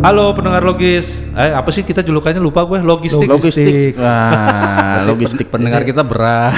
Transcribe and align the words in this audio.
Halo 0.00 0.32
pendengar 0.32 0.64
logis. 0.64 1.20
Eh 1.36 1.52
apa 1.52 1.68
sih 1.68 1.84
kita 1.84 2.00
julukannya 2.00 2.40
lupa 2.40 2.64
gue 2.64 2.80
logistik. 2.80 3.28
Logistik. 3.28 4.00
Wah, 4.00 5.04
logistik 5.12 5.52
Pendengar 5.52 5.84
kita 5.84 6.00
berat, 6.00 6.56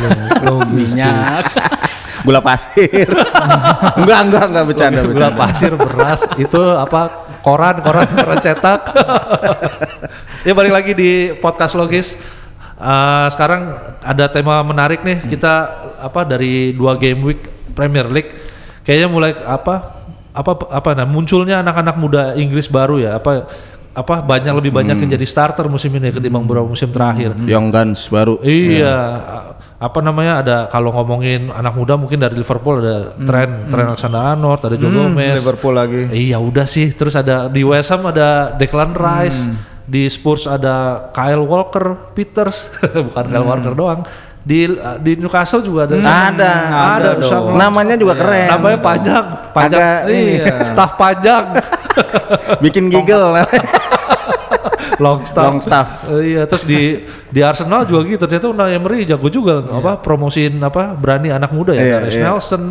minyak. 0.71 1.43
gula 2.27 2.39
pasir. 2.39 3.11
enggak, 3.99 4.21
enggak, 4.31 4.45
enggak 4.47 4.65
bercanda, 4.71 5.01
Gula 5.03 5.11
bercanda. 5.11 5.41
pasir, 5.43 5.73
beras, 5.75 6.21
itu 6.39 6.63
apa 6.79 7.27
koran, 7.43 7.83
koran, 7.83 8.07
koran 8.15 8.39
cetak. 8.39 8.95
ya 10.47 10.55
balik 10.55 10.71
lagi 10.71 10.93
di 10.95 11.11
podcast 11.43 11.75
logis. 11.75 12.15
Eh, 12.79 13.27
sekarang 13.27 13.75
ada 14.07 14.31
tema 14.31 14.63
menarik 14.63 15.03
nih 15.03 15.19
kita 15.27 15.55
apa 15.99 16.23
dari 16.23 16.71
dua 16.79 16.95
game 16.95 17.27
week 17.27 17.43
Premier 17.75 18.07
League 18.07 18.35
kayaknya 18.83 19.09
mulai 19.11 19.35
apa 19.43 20.02
apa 20.33 20.53
apa 20.73 20.91
nah 20.97 21.05
munculnya 21.05 21.61
anak-anak 21.61 21.97
muda 22.01 22.23
Inggris 22.41 22.65
baru 22.65 22.97
ya 22.97 23.21
apa 23.21 23.47
apa 23.93 24.25
banyak 24.25 24.53
lebih 24.57 24.73
banyak 24.73 25.05
yang 25.05 25.11
jadi 25.21 25.27
starter 25.29 25.69
musim 25.69 25.93
ini 25.93 26.09
ketimbang 26.09 26.49
beberapa 26.49 26.65
musim 26.65 26.89
terakhir. 26.89 27.37
Young 27.45 27.69
Guns 27.69 28.09
baru. 28.09 28.41
Iya, 28.41 28.97
apa 29.77 30.01
namanya 30.01 30.41
ada 30.41 30.57
kalau 30.73 30.97
ngomongin 30.97 31.53
anak 31.53 31.77
muda 31.77 32.01
mungkin 32.01 32.17
dari 32.17 32.41
Liverpool 32.41 32.81
ada 32.81 33.13
Trent, 33.21 33.69
Trent 33.69 33.89
Alexander-Arnold, 33.93 34.61
ada 34.65 34.77
Joe 34.81 34.89
Gomez. 34.97 35.45
Liverpool 35.45 35.77
lagi. 35.77 36.09
Iya 36.09 36.41
udah 36.41 36.65
sih, 36.65 36.89
terus 36.97 37.13
ada 37.21 37.53
di 37.53 37.61
West 37.69 37.93
Ham 37.93 38.09
ada 38.09 38.57
Declan 38.57 38.97
Rice, 38.97 39.53
di 39.85 40.09
Spurs 40.09 40.49
ada 40.49 41.09
Kyle 41.13 41.45
Walker, 41.45 42.17
Peters, 42.17 42.73
bukan 43.13 43.25
Kyle 43.29 43.45
Walker 43.45 43.77
doang. 43.77 44.01
Di 44.43 44.67
di 44.99 45.13
Newcastle 45.15 45.63
juga 45.63 45.87
ada. 45.87 45.95
Ada, 45.95 46.11
ada, 46.27 46.51
ada 46.99 47.11
sama- 47.23 47.55
dong. 47.55 47.59
Namanya 47.59 47.95
juga 47.95 48.15
keren. 48.19 48.51
Namanya 48.51 48.79
panjang, 48.83 49.25
panjang. 49.55 49.79
Agak 49.79 49.99
ini. 50.11 50.35
iya, 50.43 50.55
staff 50.67 50.91
panjang. 50.99 51.45
Bikin 52.65 52.91
giggle. 52.91 53.39
long 55.05 55.23
staff. 55.23 55.47
Long 55.47 55.61
staff. 55.63 55.89
Eh, 56.11 56.35
iya, 56.35 56.43
terus 56.47 56.67
di 56.67 57.07
di 57.31 57.41
Arsenal 57.43 57.87
juga 57.87 58.03
gitu. 58.11 58.27
Ternyata 58.27 58.51
Unai 58.51 58.75
Emery 58.75 59.07
jago 59.07 59.31
juga 59.31 59.63
apa 59.63 59.99
promosiin 60.03 60.59
apa 60.59 60.95
berani 60.95 61.31
anak 61.31 61.55
muda 61.55 61.75
ya. 61.75 61.83
Iya, 61.83 61.97
ada 62.03 62.09
iya. 62.11 62.23
Nelson, 62.27 62.63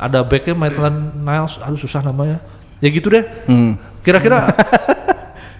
ada 0.00 0.18
backnya 0.24 0.54
Maitland 0.56 1.12
Niles, 1.20 1.60
aduh 1.60 1.80
susah 1.80 2.00
namanya. 2.00 2.40
Ya 2.80 2.88
gitu 2.88 3.12
deh. 3.12 3.24
Hmm. 3.44 3.76
Kira-kira 4.00 4.48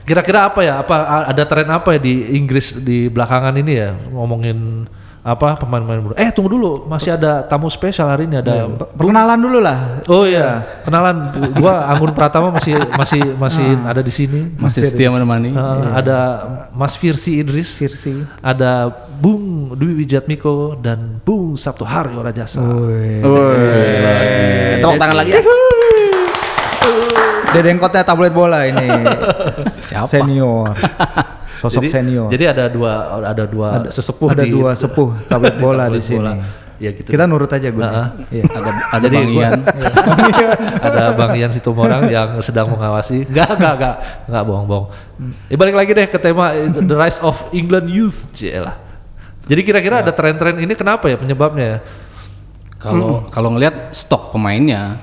kira-kira 0.08 0.48
apa 0.48 0.60
ya? 0.64 0.80
Apa 0.80 1.28
ada 1.28 1.42
tren 1.44 1.68
apa 1.68 1.92
ya 1.96 2.00
di 2.00 2.36
Inggris 2.40 2.72
di 2.78 3.12
belakangan 3.12 3.52
ini 3.60 3.72
ya 3.76 3.92
ngomongin 4.12 4.88
apa 5.28 5.60
pemain-pemain 5.60 6.00
muda. 6.00 6.14
Eh 6.16 6.32
tunggu 6.32 6.56
dulu, 6.56 6.88
masih 6.88 7.12
ada 7.12 7.44
tamu 7.44 7.68
spesial 7.68 8.08
hari 8.08 8.24
ini 8.24 8.40
ada 8.40 8.64
Perkenalan 8.96 9.36
dulu 9.36 9.58
lah. 9.60 10.00
Oh 10.08 10.24
iya, 10.24 10.80
kenalan 10.88 11.28
gua 11.60 11.84
Anggun 11.92 12.16
Pratama 12.16 12.48
masih 12.48 12.80
masih 12.96 13.22
masih 13.36 13.68
ada 13.84 14.00
di 14.00 14.08
sini. 14.08 14.56
Masih 14.56 14.88
setia 14.88 15.12
menemani. 15.12 15.52
Uh, 15.52 15.92
Ada 15.92 16.18
Mas 16.72 16.96
Firsi 16.96 17.44
Idris, 17.44 17.76
Firsi. 17.76 18.24
ada 18.40 18.88
Bung 19.20 19.76
Dwi 19.76 20.00
Wijatmiko 20.00 20.78
dan 20.80 21.20
Bung 21.20 21.60
Sabtu 21.60 21.84
Haryo 21.84 22.24
Rajasa. 22.24 22.64
Woi. 22.64 23.20
Tepuk 24.80 24.96
tangan 24.96 25.16
lagi 25.20 25.36
ya. 25.36 25.42
Dedengkotnya 27.48 28.04
tablet 28.04 28.32
bola 28.32 28.64
ini. 28.68 28.88
Siapa? 29.84 30.08
Senior. 30.08 30.72
Sosok 31.58 31.82
jadi, 31.82 31.88
senior. 31.90 32.26
Jadi 32.30 32.44
ada 32.46 32.64
dua 32.70 32.92
ada 33.26 33.44
dua 33.44 33.68
sesepuh 33.90 34.30
ada 34.30 34.46
di 34.46 34.54
dua 34.54 34.70
sepuh 34.78 35.10
tablet 35.30 35.58
bola 35.58 35.90
di 35.90 35.98
tablet 35.98 36.04
sini. 36.06 36.18
bola. 36.22 36.32
Ya 36.78 36.94
gitu. 36.94 37.10
Kita 37.10 37.26
nurut 37.26 37.50
aja 37.50 37.74
gue. 37.74 37.82
Nah, 37.82 38.14
Iya. 38.30 38.46
Ada 38.46 38.70
ada 38.70 39.06
Jadi 39.10 39.16
Bang 39.18 39.30
Ian. 39.34 39.60
ada 40.86 41.02
Bang 41.18 41.34
Ian 41.34 41.50
Situmorang 41.50 42.06
yang 42.06 42.38
sedang 42.38 42.70
mengawasi. 42.70 43.26
Enggak, 43.26 43.58
enggak, 43.58 43.72
enggak. 43.74 43.94
Enggak 44.30 44.42
bohong-bohong. 44.46 44.86
Ya, 45.50 45.56
balik 45.58 45.74
lagi 45.74 45.90
deh 45.90 46.06
ke 46.06 46.18
tema 46.22 46.54
itu, 46.54 46.78
The 46.78 46.94
Rise 46.94 47.18
of 47.26 47.50
England 47.50 47.90
Youth. 47.90 48.30
Cielah. 48.30 48.78
Jadi 49.50 49.60
kira-kira 49.66 50.06
ada 50.06 50.14
tren-tren 50.14 50.54
ini 50.62 50.78
kenapa 50.78 51.10
ya 51.10 51.18
penyebabnya 51.18 51.66
ya? 51.66 51.78
Kalau 52.78 53.26
kalau 53.26 53.58
ngelihat 53.58 53.90
stok 53.90 54.30
pemainnya, 54.30 55.02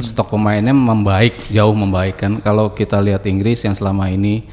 stok 0.00 0.32
pemainnya 0.32 0.72
membaik, 0.72 1.36
jauh 1.52 1.76
membaik 1.76 2.24
kan. 2.24 2.40
Kalau 2.40 2.72
kita 2.72 2.96
lihat 3.04 3.28
Inggris 3.28 3.60
yang 3.68 3.76
selama 3.76 4.08
ini 4.08 4.48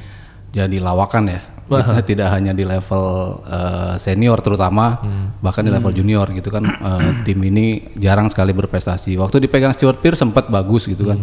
jadi 0.50 0.76
lawakan 0.82 1.30
ya, 1.30 1.40
tidak, 1.70 2.02
tidak 2.10 2.28
hanya 2.34 2.50
di 2.50 2.66
level 2.66 3.04
eh, 3.46 3.94
senior 4.02 4.42
terutama, 4.42 4.98
bahkan 5.38 5.62
di 5.62 5.70
level 5.70 5.94
junior 5.94 6.26
gitu 6.34 6.50
kan. 6.50 6.66
eh, 6.66 7.10
tim 7.22 7.38
ini 7.46 7.94
jarang 7.94 8.26
sekali 8.26 8.50
berprestasi. 8.50 9.14
Waktu 9.14 9.46
dipegang 9.46 9.70
Stuart 9.70 10.02
Pearce 10.02 10.18
sempat 10.18 10.50
bagus 10.50 10.90
gitu 10.90 11.06
kan. 11.06 11.18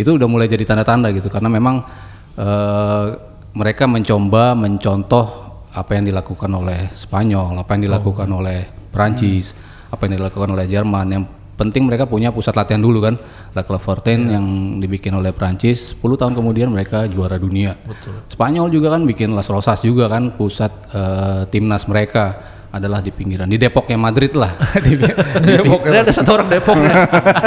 Itu 0.00 0.16
udah 0.16 0.24
mulai 0.24 0.48
jadi 0.48 0.64
tanda-tanda 0.64 1.12
gitu 1.12 1.28
karena 1.28 1.52
memang 1.52 1.84
eh, 2.40 3.06
mereka 3.52 3.84
mencoba 3.90 4.56
mencontoh 4.56 5.26
apa 5.70 5.90
yang 5.94 6.08
dilakukan 6.10 6.50
oleh 6.50 6.90
Spanyol, 6.96 7.60
apa 7.60 7.70
yang 7.78 7.90
dilakukan 7.90 8.28
oleh 8.30 8.66
Prancis, 8.90 9.54
apa 9.90 10.06
yang 10.06 10.18
dilakukan 10.18 10.50
oleh 10.50 10.66
Jerman. 10.66 11.06
Yang 11.10 11.24
penting 11.60 11.84
mereka 11.84 12.08
punya 12.08 12.32
pusat 12.32 12.56
latihan 12.56 12.80
dulu 12.80 13.04
kan, 13.04 13.20
La 13.52 13.60
Clairefontaine 13.60 14.32
yang 14.32 14.44
dibikin 14.80 15.12
oleh 15.12 15.36
Prancis. 15.36 15.92
10 15.92 16.16
tahun 16.16 16.32
kemudian 16.32 16.72
mereka 16.72 17.04
juara 17.04 17.36
dunia. 17.36 17.76
Spanyol 18.32 18.72
juga 18.72 18.96
kan 18.96 19.04
bikin 19.04 19.36
Las 19.36 19.52
Rosas 19.52 19.84
juga 19.84 20.08
kan 20.08 20.32
pusat 20.40 20.72
eh, 20.88 21.42
timnas 21.52 21.84
mereka 21.84 22.56
adalah 22.70 23.02
di 23.04 23.10
pinggiran 23.12 23.50
di 23.50 23.60
Depoknya 23.60 24.00
Madrid 24.00 24.32
lah. 24.32 24.56
Di, 24.86 24.94
di 25.44 25.54
ping- 25.60 25.84
Ini 25.84 25.98
ada 26.00 26.12
satu 26.14 26.40
orang 26.40 26.48
Depok 26.48 26.78
ya. 26.80 26.94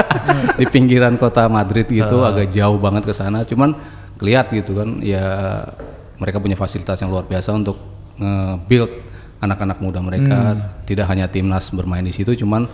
di 0.62 0.66
pinggiran 0.69 1.16
kota 1.18 1.50
Madrid 1.50 1.90
gitu 1.90 2.22
agak 2.22 2.53
jauh 2.53 2.78
banget 2.78 3.09
ke 3.09 3.13
sana. 3.16 3.41
Cuman 3.47 3.73
kelihat 4.22 4.53
gitu 4.53 4.78
kan 4.78 5.02
ya 5.02 5.63
mereka 6.22 6.38
punya 6.38 6.53
fasilitas 6.53 7.02
yang 7.02 7.09
luar 7.09 7.25
biasa 7.25 7.50
untuk 7.56 7.79
nge-build 8.19 8.91
anak-anak 9.41 9.79
muda 9.79 10.03
mereka. 10.03 10.53
Tidak 10.84 11.07
hanya 11.07 11.31
timnas 11.31 11.72
bermain 11.72 12.03
di 12.03 12.12
situ 12.13 12.35
cuman 12.44 12.68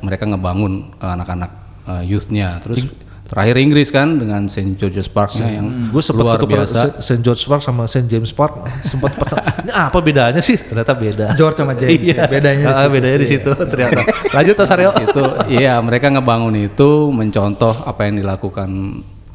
mereka 0.00 0.24
ngebangun 0.24 0.94
eh, 0.94 1.10
anak-anak 1.14 1.50
eh, 1.86 2.02
youth-nya 2.06 2.58
terus 2.60 2.86
terakhir 3.28 3.60
Inggris 3.60 3.92
kan 3.92 4.16
dengan 4.16 4.48
St 4.48 4.80
George's 4.80 5.04
Park-nya 5.04 5.60
yang 5.60 5.92
Gue 5.92 6.00
sempat 6.00 6.24
luar 6.24 6.40
biasa 6.40 6.96
St. 6.96 7.20
George 7.20 7.44
Park 7.44 7.60
sama 7.60 7.84
St. 7.84 8.08
James 8.08 8.32
Park. 8.32 8.64
Sempat. 8.88 9.20
Ini 9.68 9.68
apa 9.68 10.00
bedanya 10.00 10.40
sih? 10.40 10.56
Ternyata 10.56 10.96
beda. 10.96 11.36
George 11.36 11.60
sama 11.60 11.76
James. 11.76 11.92
Iya. 12.00 12.24
ya. 12.24 12.24
Bedanya 12.24 12.64
di 12.64 12.72
Ah, 12.72 12.80
situ 12.80 12.92
bedanya 12.96 13.18
di 13.20 13.28
situ 13.28 13.50
ternyata. 13.52 14.00
Lanjut 14.32 14.54
Mas 14.56 14.70
Aryo. 14.72 14.90
itu 14.96 15.22
iya 15.52 15.76
mereka 15.84 16.08
ngebangun 16.08 16.56
itu 16.56 16.88
mencontoh 17.12 17.76
apa 17.84 18.08
yang 18.08 18.16
dilakukan 18.16 18.70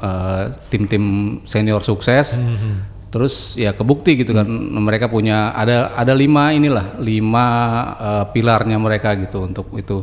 eh, 0.02 0.44
tim-tim 0.74 1.06
senior 1.46 1.86
sukses 1.86 2.42
terus 3.14 3.54
ya 3.54 3.78
kebukti 3.78 4.18
gitu 4.18 4.34
kan 4.34 4.50
mereka 4.74 5.06
punya 5.06 5.54
ada 5.54 5.94
ada 5.94 6.18
lima 6.18 6.50
inilah 6.50 6.98
lima 6.98 7.46
eh, 7.94 8.26
pilarnya 8.34 8.82
mereka 8.82 9.14
gitu 9.22 9.46
untuk 9.46 9.70
itu 9.78 10.02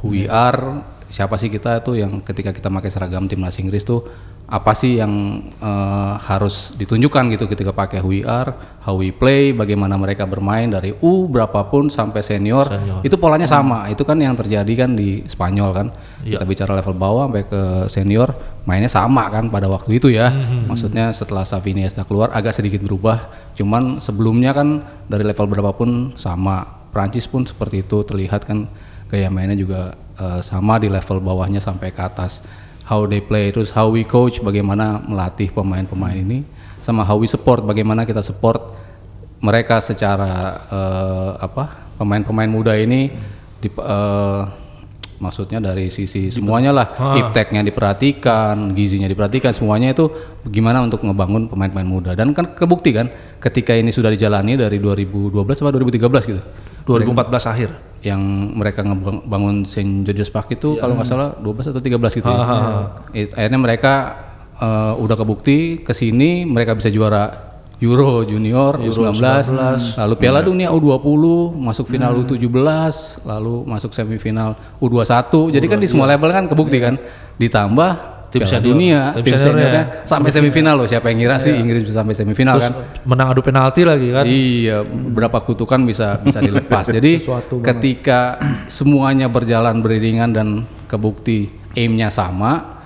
who 0.00 0.14
we 0.14 0.24
are 0.30 0.82
siapa 1.08 1.40
sih 1.40 1.48
kita 1.48 1.80
tuh 1.80 1.96
yang 1.96 2.20
ketika 2.20 2.52
kita 2.52 2.68
pakai 2.68 2.90
seragam 2.92 3.24
timnas 3.24 3.56
Inggris 3.56 3.84
tuh 3.84 4.04
apa 4.48 4.72
sih 4.72 4.96
yang 4.96 5.44
eh, 5.60 6.14
harus 6.24 6.72
ditunjukkan 6.80 7.36
gitu 7.36 7.44
ketika 7.52 7.68
pakai 7.76 8.00
who 8.00 8.16
we 8.16 8.24
are, 8.24 8.80
how 8.80 8.96
we 8.96 9.12
play, 9.12 9.52
bagaimana 9.52 10.00
mereka 10.00 10.24
bermain 10.24 10.72
dari 10.72 10.96
U 11.04 11.28
berapapun 11.28 11.92
sampai 11.92 12.24
senior, 12.24 12.64
itu 13.04 13.20
polanya 13.20 13.44
sama. 13.44 13.92
Itu 13.92 14.08
kan 14.08 14.16
yang 14.16 14.32
terjadi 14.40 14.72
kan 14.72 14.96
di 14.96 15.20
Spanyol 15.28 15.70
kan. 15.76 15.86
Kita 16.24 16.48
bicara 16.48 16.72
level 16.80 16.96
bawah 16.96 17.28
sampai 17.28 17.44
ke 17.44 17.62
senior, 17.92 18.32
mainnya 18.64 18.88
sama 18.88 19.28
kan 19.28 19.52
pada 19.52 19.68
waktu 19.68 20.00
itu 20.00 20.08
ya. 20.08 20.32
Maksudnya 20.64 21.12
setelah 21.12 21.44
Xavi 21.44 21.76
Iniesta 21.76 22.08
keluar 22.08 22.32
agak 22.32 22.56
sedikit 22.56 22.80
berubah. 22.80 23.28
Cuman 23.52 24.00
sebelumnya 24.00 24.56
kan 24.56 24.80
dari 25.12 25.28
level 25.28 25.44
berapapun 25.44 26.16
sama. 26.16 26.80
Prancis 26.88 27.28
pun 27.28 27.44
seperti 27.44 27.84
itu 27.84 28.00
terlihat 28.00 28.48
kan 28.48 28.64
gaya 29.08 29.28
mainnya 29.32 29.56
juga 29.56 29.96
eh, 30.16 30.40
sama 30.44 30.76
di 30.76 30.92
level 30.92 31.18
bawahnya 31.24 31.58
sampai 31.58 31.90
ke 31.90 32.00
atas. 32.00 32.44
How 32.88 33.04
they 33.04 33.20
play 33.20 33.52
terus 33.52 33.68
how 33.68 33.92
we 33.92 34.00
coach 34.04 34.40
bagaimana 34.40 35.04
melatih 35.04 35.52
pemain-pemain 35.52 36.16
ini. 36.16 36.44
Sama 36.80 37.04
how 37.04 37.20
we 37.20 37.28
support 37.28 37.60
bagaimana 37.64 38.08
kita 38.08 38.24
support 38.24 38.60
mereka 39.44 39.80
secara 39.84 40.62
eh, 40.68 41.32
apa 41.42 41.92
pemain-pemain 41.98 42.48
muda 42.48 42.72
ini 42.78 43.12
di, 43.58 43.68
eh, 43.68 44.42
maksudnya 45.20 45.60
dari 45.60 45.92
sisi 45.92 46.32
semuanya 46.32 46.72
lah. 46.72 46.86
Ipteknya 47.16 47.60
diperhatikan 47.60 48.72
gizinya 48.72 49.08
diperhatikan 49.08 49.52
semuanya 49.52 49.92
itu 49.92 50.08
gimana 50.48 50.80
untuk 50.80 51.04
ngebangun 51.04 51.52
pemain-pemain 51.52 51.88
muda. 51.88 52.10
Dan 52.16 52.32
kan 52.32 52.56
kebukti 52.56 52.96
kan 52.96 53.12
ketika 53.36 53.76
ini 53.76 53.92
sudah 53.92 54.08
dijalani 54.08 54.56
dari 54.56 54.80
2012 54.80 55.60
atau 55.60 55.76
2013 55.76 56.32
gitu 56.32 56.42
2014 56.88 57.44
akhir. 57.46 57.70
yang 57.98 58.22
mereka 58.54 58.80
ngebangun 58.80 59.66
St. 59.66 60.06
George's 60.06 60.30
Park 60.30 60.48
itu 60.50 60.78
kalau 60.78 60.94
nggak 60.94 61.08
salah 61.08 61.34
12 61.36 61.66
atau 61.68 61.82
13 61.82 62.14
gitu 62.14 62.30
ya. 62.30 62.38
It- 63.12 63.34
akhirnya 63.34 63.58
mereka 63.58 63.94
eh, 64.54 64.92
udah 64.96 65.16
kebukti 65.16 65.82
ke 65.82 65.90
sini 65.90 66.42
mereka 66.42 66.72
bisa 66.72 66.88
juara 66.88 67.50
Euro 67.78 68.22
Junior 68.22 68.74
U19, 68.82 69.22
lalu 69.96 70.14
Piala 70.16 70.42
Dunia 70.42 70.66
U20, 70.68 70.98
masuk 71.54 71.86
final 71.86 72.10
U17, 72.16 72.50
lalu 73.22 73.62
masuk 73.64 73.94
semifinal 73.94 74.58
U21. 74.78 75.30
Jadi 75.54 75.66
kan 75.68 75.78
di 75.78 75.86
semua 75.86 76.10
level 76.10 76.26
kan 76.26 76.46
kebukti 76.46 76.82
kan. 76.82 76.98
Ditambah 77.38 78.17
Tim 78.28 78.44
Piala 78.44 78.52
senior. 78.60 78.68
Dunia, 78.76 79.00
Tim 79.16 79.24
tim, 79.24 79.32
seniornya. 79.40 79.48
seniornya 79.48 79.84
sampai 80.04 80.30
semifinal 80.32 80.74
loh. 80.76 80.86
Siapa 80.88 81.08
yang 81.08 81.18
ngira 81.24 81.36
sih 81.40 81.52
Inggris 81.56 81.80
bisa 81.80 82.04
sampai 82.04 82.12
semifinal 82.12 82.60
Terus 82.60 82.68
kan? 82.68 83.00
menang 83.08 83.28
adu 83.32 83.40
penalti 83.40 83.82
lagi 83.88 84.08
kan. 84.12 84.24
Iya, 84.28 84.84
berapa 84.84 85.38
kutukan 85.40 85.80
bisa 85.88 86.20
bisa 86.20 86.38
dilepas. 86.44 86.84
Jadi 86.96 87.24
ketika 87.64 88.36
semuanya 88.68 89.32
berjalan 89.32 89.80
beriringan 89.80 90.30
dan 90.36 90.68
kebukti 90.84 91.48
aimnya 91.72 92.12
sama, 92.12 92.84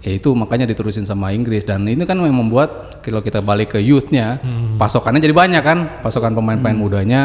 ya 0.00 0.16
itu 0.16 0.32
makanya 0.32 0.64
diterusin 0.64 1.04
sama 1.04 1.36
Inggris 1.36 1.68
dan 1.68 1.84
ini 1.84 2.08
kan 2.08 2.16
yang 2.16 2.32
membuat 2.32 3.00
kalau 3.04 3.20
kita 3.20 3.44
balik 3.44 3.76
ke 3.76 3.80
youthnya, 3.84 4.40
pasokannya 4.80 5.20
jadi 5.20 5.36
banyak 5.36 5.62
kan, 5.64 5.78
pasokan 6.00 6.32
pemain-pemain 6.32 6.76
mudanya 6.76 7.22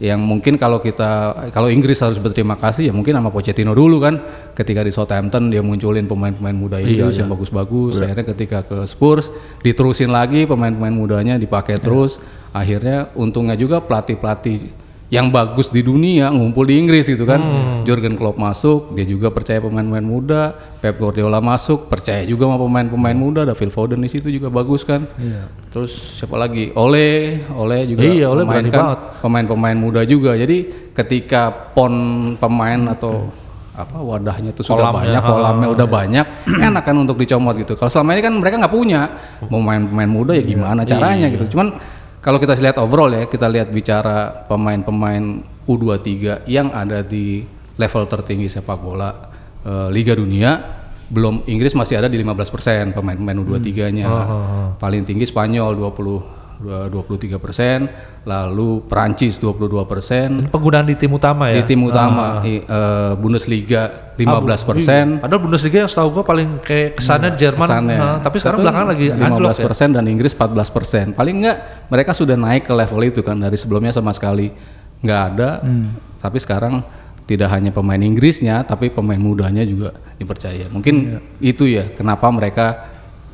yang 0.00 0.16
mungkin 0.16 0.56
kalau 0.56 0.80
kita 0.80 1.36
kalau 1.52 1.68
Inggris 1.68 2.00
harus 2.00 2.16
berterima 2.16 2.56
kasih 2.56 2.88
ya 2.88 2.92
mungkin 2.96 3.12
sama 3.12 3.28
Pochettino 3.28 3.76
dulu 3.76 4.00
kan. 4.00 4.16
Ketika 4.56 4.80
di 4.80 4.88
Southampton 4.88 5.52
dia 5.52 5.60
munculin 5.60 6.08
pemain-pemain 6.08 6.56
muda 6.56 6.80
Inggris 6.80 7.20
yang 7.20 7.28
bagus-bagus. 7.28 8.00
Akhirnya 8.00 8.24
ketika 8.32 8.64
ke 8.64 8.80
Spurs 8.88 9.28
diterusin 9.60 10.08
lagi 10.08 10.48
pemain-pemain 10.48 10.96
mudanya 10.96 11.36
dipakai 11.36 11.76
terus. 11.76 12.16
Akhirnya 12.50 13.12
untungnya 13.12 13.54
juga 13.54 13.78
pelatih-pelatih 13.84 14.79
yang 15.10 15.26
bagus 15.34 15.74
di 15.74 15.82
dunia 15.82 16.30
ngumpul 16.30 16.62
di 16.70 16.78
Inggris 16.78 17.10
gitu 17.10 17.26
kan. 17.26 17.42
Jurgen 17.82 18.14
Klopp 18.14 18.38
masuk 18.38 18.94
dia 18.94 19.02
juga 19.02 19.34
percaya 19.34 19.58
pemain-pemain 19.58 20.06
muda. 20.06 20.54
Pep 20.78 20.96
Guardiola 20.96 21.42
masuk 21.42 21.90
percaya 21.90 22.22
juga 22.22 22.46
sama 22.46 22.62
pemain-pemain 22.62 23.18
muda. 23.18 23.42
Ada 23.42 23.58
Phil 23.58 23.74
Foden 23.74 23.98
di 23.98 24.06
situ 24.06 24.30
juga 24.30 24.54
bagus 24.54 24.86
kan. 24.86 25.10
Terus 25.74 25.90
siapa 26.14 26.38
lagi? 26.38 26.70
Ole 26.78 27.42
Ole 27.58 27.90
juga 27.90 28.06
Iya, 28.06 28.30
Ole 28.30 28.46
memainkan 28.46 29.18
pemain-pemain 29.18 29.74
muda 29.76 30.06
juga. 30.06 30.38
Jadi 30.38 30.90
ketika 30.94 31.74
pon 31.74 31.92
pemain 32.38 32.94
atau 32.94 33.34
apa 33.70 33.96
wadahnya 33.96 34.52
itu 34.52 34.60
sudah 34.60 34.92
banyak, 34.92 35.22
kolamnya 35.24 35.68
udah 35.72 35.86
banyak, 35.88 36.26
enak 36.68 36.84
kan 36.84 36.94
untuk 36.94 37.16
dicomot 37.16 37.56
gitu. 37.58 37.74
Kalau 37.74 37.88
selama 37.90 38.14
ini 38.14 38.22
kan 38.22 38.34
mereka 38.38 38.62
nggak 38.62 38.74
punya. 38.74 39.00
Pemain-pemain 39.42 40.10
muda 40.10 40.32
ya 40.38 40.44
gimana 40.46 40.86
caranya 40.86 41.26
gitu. 41.32 41.56
Cuman 41.56 41.74
kalau 42.20 42.36
kita 42.36 42.52
lihat 42.56 42.76
overall 42.76 43.08
ya, 43.12 43.24
kita 43.24 43.48
lihat 43.48 43.72
bicara 43.72 44.44
pemain-pemain 44.44 45.40
U23 45.64 46.44
yang 46.48 46.68
ada 46.72 47.00
di 47.00 47.44
level 47.80 48.04
tertinggi 48.04 48.48
sepak 48.52 48.76
bola 48.76 49.10
eh, 49.64 49.88
Liga 49.88 50.12
Dunia 50.12 50.80
belum 51.10 51.42
Inggris 51.50 51.74
masih 51.74 51.98
ada 51.98 52.06
di 52.06 52.22
15% 52.22 52.94
pemain-pemain 52.94 53.34
U23-nya. 53.42 54.06
Paling 54.78 55.02
tinggi 55.02 55.26
Spanyol 55.26 55.74
20 55.74 56.39
23 56.60 57.40
persen, 57.40 57.88
lalu 58.22 58.84
Perancis 58.84 59.36
22 59.36 59.80
persen, 59.84 60.28
penggunaan 60.46 60.84
di 60.84 60.94
tim 60.94 61.08
utama 61.08 61.48
ya. 61.48 61.56
di 61.56 61.64
tim 61.64 61.80
utama 61.80 62.44
i- 62.44 62.60
eh, 62.60 63.12
Bundesliga 63.16 64.12
15 64.14 64.60
persen, 64.62 65.16
Padahal 65.18 65.40
Bundesliga 65.40 65.80
yang 65.80 65.88
setahu 65.88 66.12
gua 66.12 66.24
paling 66.24 66.60
kayak 66.60 67.00
kesannya 67.00 67.32
Jerman, 67.34 67.64
kesannya. 67.64 67.96
nah, 67.96 68.16
tapi 68.20 68.36
sekarang 68.36 68.58
Betul, 68.58 68.66
belakangan 68.68 68.88
lagi 68.92 69.06
15 69.08 69.24
anjlok 69.26 69.56
ya. 69.56 69.64
persen 69.64 69.88
dan 69.90 70.04
Inggris 70.04 70.32
14 70.32 70.68
persen. 70.68 71.04
Paling 71.10 71.36
enggak 71.38 71.58
mereka 71.88 72.10
sudah 72.12 72.36
naik 72.36 72.62
ke 72.62 72.72
level 72.72 73.00
itu 73.02 73.20
kan 73.20 73.36
dari 73.36 73.56
sebelumnya 73.56 73.90
sama 73.90 74.12
sekali 74.12 74.52
nggak 75.00 75.20
ada, 75.32 75.50
Hmm. 75.60 75.96
tapi 76.20 76.36
sekarang 76.36 76.84
tidak 77.24 77.46
hanya 77.48 77.70
pemain 77.70 77.96
Inggrisnya 77.96 78.60
tapi 78.60 78.90
pemain 78.90 79.16
mudanya 79.16 79.62
juga 79.62 79.94
dipercaya. 80.18 80.66
Mungkin 80.66 80.94
itu 81.38 81.64
ya 81.64 81.88
kenapa 81.88 82.26
mereka 82.28 82.89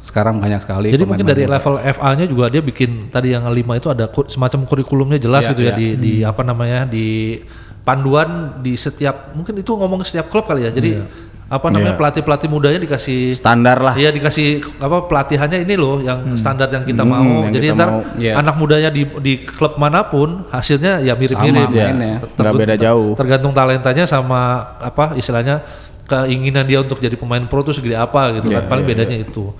sekarang 0.06 0.38
banyak 0.38 0.62
sekali. 0.62 0.88
Jadi 0.88 1.02
mungkin 1.02 1.26
dari 1.26 1.44
level 1.44 1.74
FA-nya 1.82 2.24
juga 2.24 2.46
dia 2.46 2.62
bikin 2.62 3.10
tadi 3.10 3.34
yang 3.34 3.42
lima 3.50 3.74
itu 3.74 3.90
ada 3.90 4.06
ku- 4.06 4.24
semacam 4.24 4.62
kurikulumnya 4.62 5.18
jelas 5.18 5.42
Iya, 5.42 5.50
gitu 5.50 5.62
ya 5.62 5.66
iya. 5.66 5.74
di 5.74 5.88
di 5.96 6.12
apa 6.22 6.40
namanya 6.40 6.86
di 6.86 7.42
panduan 7.82 8.58
di 8.60 8.74
setiap 8.74 9.30
mungkin 9.32 9.54
itu 9.56 9.68
ngomong 9.68 10.02
setiap 10.02 10.26
klub 10.26 10.44
kali 10.44 10.62
ya. 10.62 10.70
Jadi 10.70 10.90
Iya. 10.94 11.04
apa 11.46 11.70
namanya 11.70 11.94
pelatih-pelatih 11.94 12.46
mudanya 12.46 12.78
dikasih 12.80 13.30
Standar 13.32 13.78
lah. 13.78 13.94
Iya 13.94 14.10
dikasih 14.10 14.46
apa 14.78 15.06
pelatihannya 15.06 15.62
ini 15.62 15.74
loh 15.74 15.98
yang 16.00 16.34
standar 16.34 16.66
yang 16.68 16.82
kita 16.82 17.02
mau. 17.02 17.22
yang 17.40 17.50
Jadi 17.50 17.66
kita 17.66 17.76
ntar 17.76 17.88
mau. 17.88 18.00
Iya. 18.14 18.32
anak 18.36 18.54
mudanya 18.56 18.90
di 18.90 19.02
di 19.16 19.34
klub 19.44 19.74
mana 19.76 20.02
pun 20.02 20.46
hasilnya 20.48 20.98
ya 21.00 21.14
mirip-mirip. 21.14 21.66
Sama 21.66 21.78
Ya, 21.78 22.18
nggak 22.18 22.54
beda 22.56 22.74
jauh. 22.76 23.14
Tergantung 23.14 23.50
talentanya 23.50 24.02
sama 24.04 24.40
apa 24.76 25.14
istilahnya 25.14 25.62
keinginan 26.04 26.62
dia 26.62 26.78
untuk 26.80 26.98
jadi 26.98 27.14
pemain 27.14 27.42
pro 27.44 27.62
itu 27.62 27.70
segede 27.72 27.94
apa 27.94 28.34
gitu 28.34 28.50
kan. 28.50 28.66
Paling 28.66 28.82
bedanya 28.84 29.14
itu. 29.16 29.50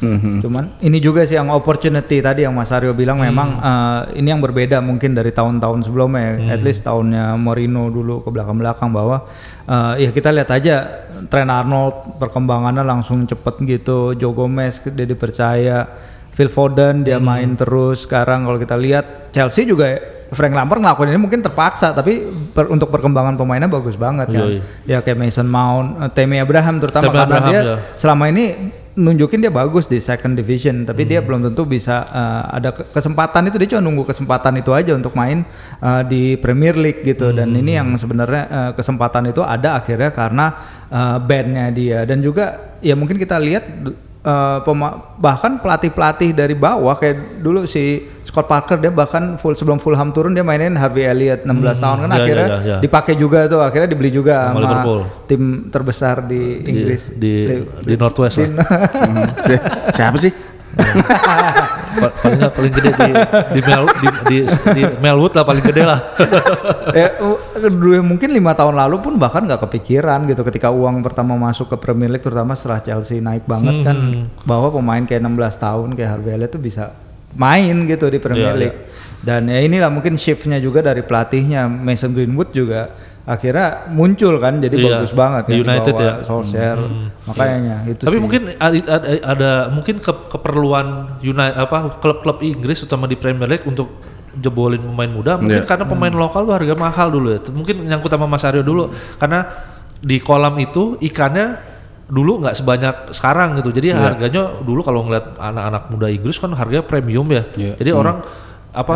Mhm. 0.00 0.40
Cuman 0.40 0.64
ini 0.80 0.98
juga 0.98 1.22
sih 1.28 1.36
yang 1.36 1.52
opportunity 1.52 2.24
tadi 2.24 2.48
yang 2.48 2.56
Mas 2.56 2.72
Aryo 2.72 2.96
bilang 2.96 3.20
memang 3.20 3.60
eh, 3.60 4.00
ini 4.20 4.32
yang 4.32 4.40
berbeda 4.40 4.80
mungkin 4.80 5.12
dari 5.12 5.28
tahun-tahun 5.30 5.84
sebelumnya, 5.84 6.40
at 6.48 6.64
least 6.64 6.88
tahunnya 6.88 7.36
Mourinho 7.36 7.92
dulu 7.92 8.24
ke 8.24 8.32
belakang-belakang 8.32 8.88
bahwa 8.90 9.28
eh, 9.68 10.08
ya 10.08 10.10
kita 10.10 10.32
lihat 10.32 10.48
aja 10.50 10.76
tren 11.28 11.52
Arnold 11.52 12.16
perkembangannya 12.16 12.80
langsung 12.80 13.28
cepet 13.28 13.54
gitu, 13.68 14.16
Joe 14.16 14.32
Gomez 14.32 14.80
dia 14.80 15.04
dipercaya, 15.04 15.84
Phil 16.32 16.48
Foden 16.48 17.04
dia 17.04 17.20
main 17.20 17.52
terus. 17.52 18.08
Sekarang 18.08 18.48
kalau 18.48 18.56
kita 18.56 18.80
lihat 18.80 19.30
Chelsea 19.36 19.68
juga 19.68 20.00
Frank 20.30 20.54
Lampard 20.54 20.78
ngelakuin 20.78 21.10
ini 21.10 21.18
mungkin 21.18 21.42
terpaksa 21.42 21.90
tapi 21.90 22.22
per- 22.54 22.70
untuk 22.70 22.86
perkembangan 22.88 23.34
pemainnya 23.34 23.66
bagus 23.66 23.98
banget 23.98 24.30
kan. 24.30 24.46
Yoi. 24.46 24.62
Ya 24.86 25.02
kayak 25.02 25.18
Mason 25.18 25.44
Mount, 25.50 26.00
eh, 26.00 26.10
Tammy 26.14 26.38
Abraham 26.38 26.78
terutama 26.78 27.10
Tammy 27.10 27.18
karena 27.18 27.36
Abraham, 27.36 27.50
dia 27.50 27.60
ya. 27.60 27.76
selama 27.98 28.24
ini 28.30 28.44
nunjukin 28.98 29.38
dia 29.38 29.52
bagus 29.54 29.86
di 29.86 30.02
second 30.02 30.34
division 30.34 30.82
tapi 30.82 31.06
dia 31.06 31.22
belum 31.22 31.46
tentu 31.46 31.62
bisa 31.62 32.06
uh, 32.10 32.42
ada 32.50 32.74
ke- 32.74 32.90
kesempatan 32.90 33.46
itu. 33.46 33.56
Dia 33.62 33.68
cuma 33.76 33.82
nunggu 33.86 34.04
kesempatan 34.08 34.58
itu 34.58 34.70
aja 34.74 34.92
untuk 34.98 35.14
main 35.14 35.46
uh, 35.78 36.02
di 36.02 36.34
Premier 36.40 36.74
League 36.74 37.06
gitu. 37.06 37.30
Dan 37.30 37.54
ini 37.54 37.78
yang 37.78 37.94
sebenarnya 37.94 38.42
uh, 38.50 38.70
kesempatan 38.74 39.30
itu 39.30 39.46
ada 39.46 39.78
akhirnya 39.78 40.10
karena 40.10 40.46
uh, 40.90 41.16
bandnya 41.22 41.70
dia. 41.70 42.02
Dan 42.02 42.22
juga 42.24 42.76
ya 42.82 42.98
mungkin 42.98 43.20
kita 43.20 43.38
lihat 43.38 43.64
uh, 44.24 44.58
pema- 44.64 45.16
bahkan 45.16 45.60
pelatih-pelatih 45.60 46.32
dari 46.32 46.56
bawah 46.56 46.96
kayak 46.96 47.40
dulu 47.40 47.64
si 47.64 48.08
Scott 48.30 48.46
Parker 48.46 48.78
dia 48.78 48.94
bahkan 48.94 49.34
full 49.36 49.58
sebelum 49.58 49.82
Fulham 49.82 50.14
turun 50.14 50.30
dia 50.30 50.46
mainin 50.46 50.78
Harvey 50.78 51.02
Elliott 51.02 51.42
16 51.42 51.50
tahun 51.82 51.98
kan 52.06 52.08
ya, 52.08 52.14
ya, 52.14 52.22
akhirnya 52.22 52.46
ya, 52.46 52.58
ya. 52.62 52.76
dipakai 52.78 53.14
juga 53.18 53.50
tuh 53.50 53.58
akhirnya 53.58 53.90
dibeli 53.90 54.14
juga 54.14 54.54
Sama 54.54 54.54
sama 54.54 54.62
Liverpool. 54.62 55.00
tim 55.26 55.42
terbesar 55.66 56.22
di 56.22 56.42
Inggris 56.62 57.10
di 57.10 57.34
di 57.82 57.94
Northwest 57.98 58.38
lah. 58.38 58.46
Mhm. 58.46 59.24
Si- 59.42 59.64
Siapa 59.90 60.16
sih? 60.16 60.30
Pa- 61.90 62.14
paling 62.14 62.38
nggak 62.38 62.52
paling 62.54 62.72
gede 62.72 62.90
di 62.94 63.10
di, 63.50 63.60
Mel, 63.60 63.82
di, 63.90 64.08
di, 64.24 64.38
di 64.46 64.82
Melwood 65.02 65.34
lah 65.34 65.42
paling 65.42 65.64
gede 65.66 65.82
lah. 65.82 65.98
ya, 66.94 67.08
mungkin 68.00 68.30
lima 68.30 68.54
tahun 68.54 68.78
lalu 68.78 69.02
pun 69.02 69.18
bahkan 69.18 69.42
nggak 69.42 69.66
kepikiran 69.66 70.30
gitu 70.30 70.46
ketika 70.46 70.70
uang 70.70 71.02
pertama 71.02 71.34
masuk 71.34 71.66
ke 71.66 71.76
Premier 71.76 72.06
League 72.06 72.22
terutama 72.22 72.54
setelah 72.54 72.78
Chelsea 72.78 73.18
naik 73.18 73.42
banget 73.44 73.82
kan 73.82 73.96
bahwa 74.46 74.70
pemain 74.70 75.02
kayak 75.02 75.18
16 75.18 75.58
tahun 75.58 75.88
kayak 75.98 76.10
Harvey 76.14 76.30
Elliott 76.30 76.54
tuh 76.54 76.62
bisa 76.62 76.94
main 77.32 77.74
gitu 77.84 78.06
di 78.06 78.18
Premier 78.18 78.52
Iya, 78.52 78.60
League 78.60 78.78
dan 79.20 79.46
ya 79.46 79.60
inilah 79.60 79.88
mungkin 79.88 80.16
shiftnya 80.16 80.56
juga 80.56 80.80
dari 80.80 81.00
pelatihnya 81.00 81.68
Mason 81.68 82.10
Greenwood 82.10 82.50
juga 82.50 82.88
akhirnya 83.22 83.86
muncul 83.88 84.36
kan 84.36 84.58
jadi 84.58 84.74
Iya, 84.74 84.86
bagus 84.96 85.12
banget 85.12 85.42
kan 85.44 85.54
United 85.54 85.94
ya. 85.94 86.12
Solskjaer 86.20 86.80
makanya 87.24 87.76
itu 87.86 88.02
Tapi 88.02 88.16
sih. 88.16 88.22
mungkin 88.22 88.42
ada, 88.56 88.76
ada, 88.88 89.08
ada 89.22 89.50
mungkin 89.68 90.00
ke, 90.00 90.12
keperluan 90.26 90.86
United 91.20 91.54
apa 91.54 92.00
klub-klub 92.00 92.40
Inggris 92.40 92.80
terutama 92.80 93.04
di 93.04 93.14
Premier 93.14 93.46
League 93.46 93.64
untuk 93.64 93.92
jebolin 94.32 94.80
pemain 94.80 95.10
muda 95.10 95.36
mungkin 95.36 95.62
Iya. 95.62 95.68
karena 95.68 95.84
pemain 95.84 96.10
lokal 96.10 96.42
tuh 96.42 96.54
harga 96.54 96.74
mahal 96.74 97.10
dulu 97.10 97.28
ya. 97.30 97.38
Mungkin 97.46 97.82
nyangkut 97.84 98.08
sama 98.08 98.24
Mas 98.24 98.42
Aryo 98.42 98.62
dulu 98.62 98.88
karena 99.16 99.46
di 100.00 100.16
kolam 100.16 100.56
itu 100.56 100.96
ikannya 100.98 101.60
dulu 102.10 102.42
nggak 102.42 102.58
sebanyak 102.58 102.94
sekarang 103.14 103.56
gitu. 103.62 103.70
Jadi 103.70 103.94
harganya 103.94 104.58
dulu 104.60 104.82
kalau 104.82 105.06
ngeliat 105.06 105.38
anak-anak 105.38 105.82
muda 105.94 106.06
Inggris 106.10 106.36
kan 106.36 106.50
harganya 106.52 106.84
premium 106.84 107.26
ya. 107.30 107.46
Iya. 107.54 107.74
Jadi 107.78 107.90
orang 107.94 108.20
apa 108.70 108.94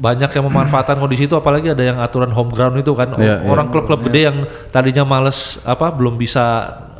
banyak 0.00 0.32
yang 0.32 0.44
memanfaatkan 0.48 0.96
kondisi 0.96 1.28
itu 1.28 1.36
apalagi 1.36 1.70
ada 1.70 1.84
yang 1.84 2.00
aturan 2.00 2.32
home 2.32 2.48
ground 2.48 2.74
itu 2.74 2.96
kan. 2.96 3.12
Iya, 3.14 3.44
iya. 3.44 3.48
orang 3.52 3.68
klub-klub 3.68 4.00
gede 4.08 4.32
yang 4.32 4.36
tadinya 4.68 5.04
males 5.04 5.60
apa 5.62 5.92
belum 5.92 6.16
bisa 6.16 6.44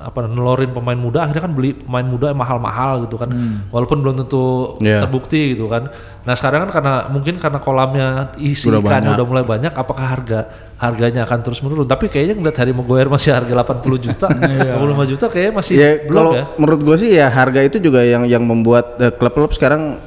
apa 0.01 0.25
nelorin 0.25 0.73
pemain 0.73 0.97
muda 0.97 1.29
akhirnya 1.29 1.45
kan 1.45 1.53
beli 1.53 1.77
pemain 1.77 2.01
muda 2.03 2.33
yang 2.33 2.37
mahal-mahal 2.37 3.05
gitu 3.05 3.17
kan. 3.17 3.33
Walaupun 3.69 4.01
belum 4.01 4.21
tentu 4.21 4.77
Iya. 4.81 5.05
terbukti 5.05 5.57
gitu 5.57 5.65
kan. 5.65 5.89
Nah 6.21 6.35
sekarang 6.37 6.69
kan 6.69 6.71
karena 6.73 6.95
mungkin 7.09 7.37
karena 7.37 7.57
kolamnya 7.59 8.09
isi 8.37 8.69
Udah 8.69 8.81
ikannya 8.81 9.13
banyak. 9.13 9.17
udah 9.17 9.27
mulai 9.29 9.45
banyak 9.45 9.73
apakah 9.73 10.05
harga 10.05 10.41
harganya 10.77 11.25
akan 11.25 11.39
terus 11.41 11.61
menurun? 11.61 11.85
Tapi 11.85 12.09
kayaknya 12.09 12.37
ngeliat 12.37 12.57
Harry 12.57 12.73
Maguire 12.73 13.09
masih 13.09 13.33
harga 13.33 13.53
80 13.53 13.97
juta 14.01 14.27
85 14.77 15.13
juta 15.13 15.25
kayaknya 15.29 15.53
masih 15.57 15.75
ya 15.75 15.91
belum 16.05 16.17
kalau 16.17 16.33
ya. 16.33 16.45
menurut 16.57 16.81
gue 16.81 16.97
sih 16.97 17.11
ya 17.17 17.27
harga 17.29 17.61
itu 17.61 17.77
juga 17.77 18.01
yang 18.01 18.25
yang 18.25 18.45
membuat 18.45 19.01
eh, 19.01 19.13
klub-klub 19.13 19.53
sekarang 19.53 20.01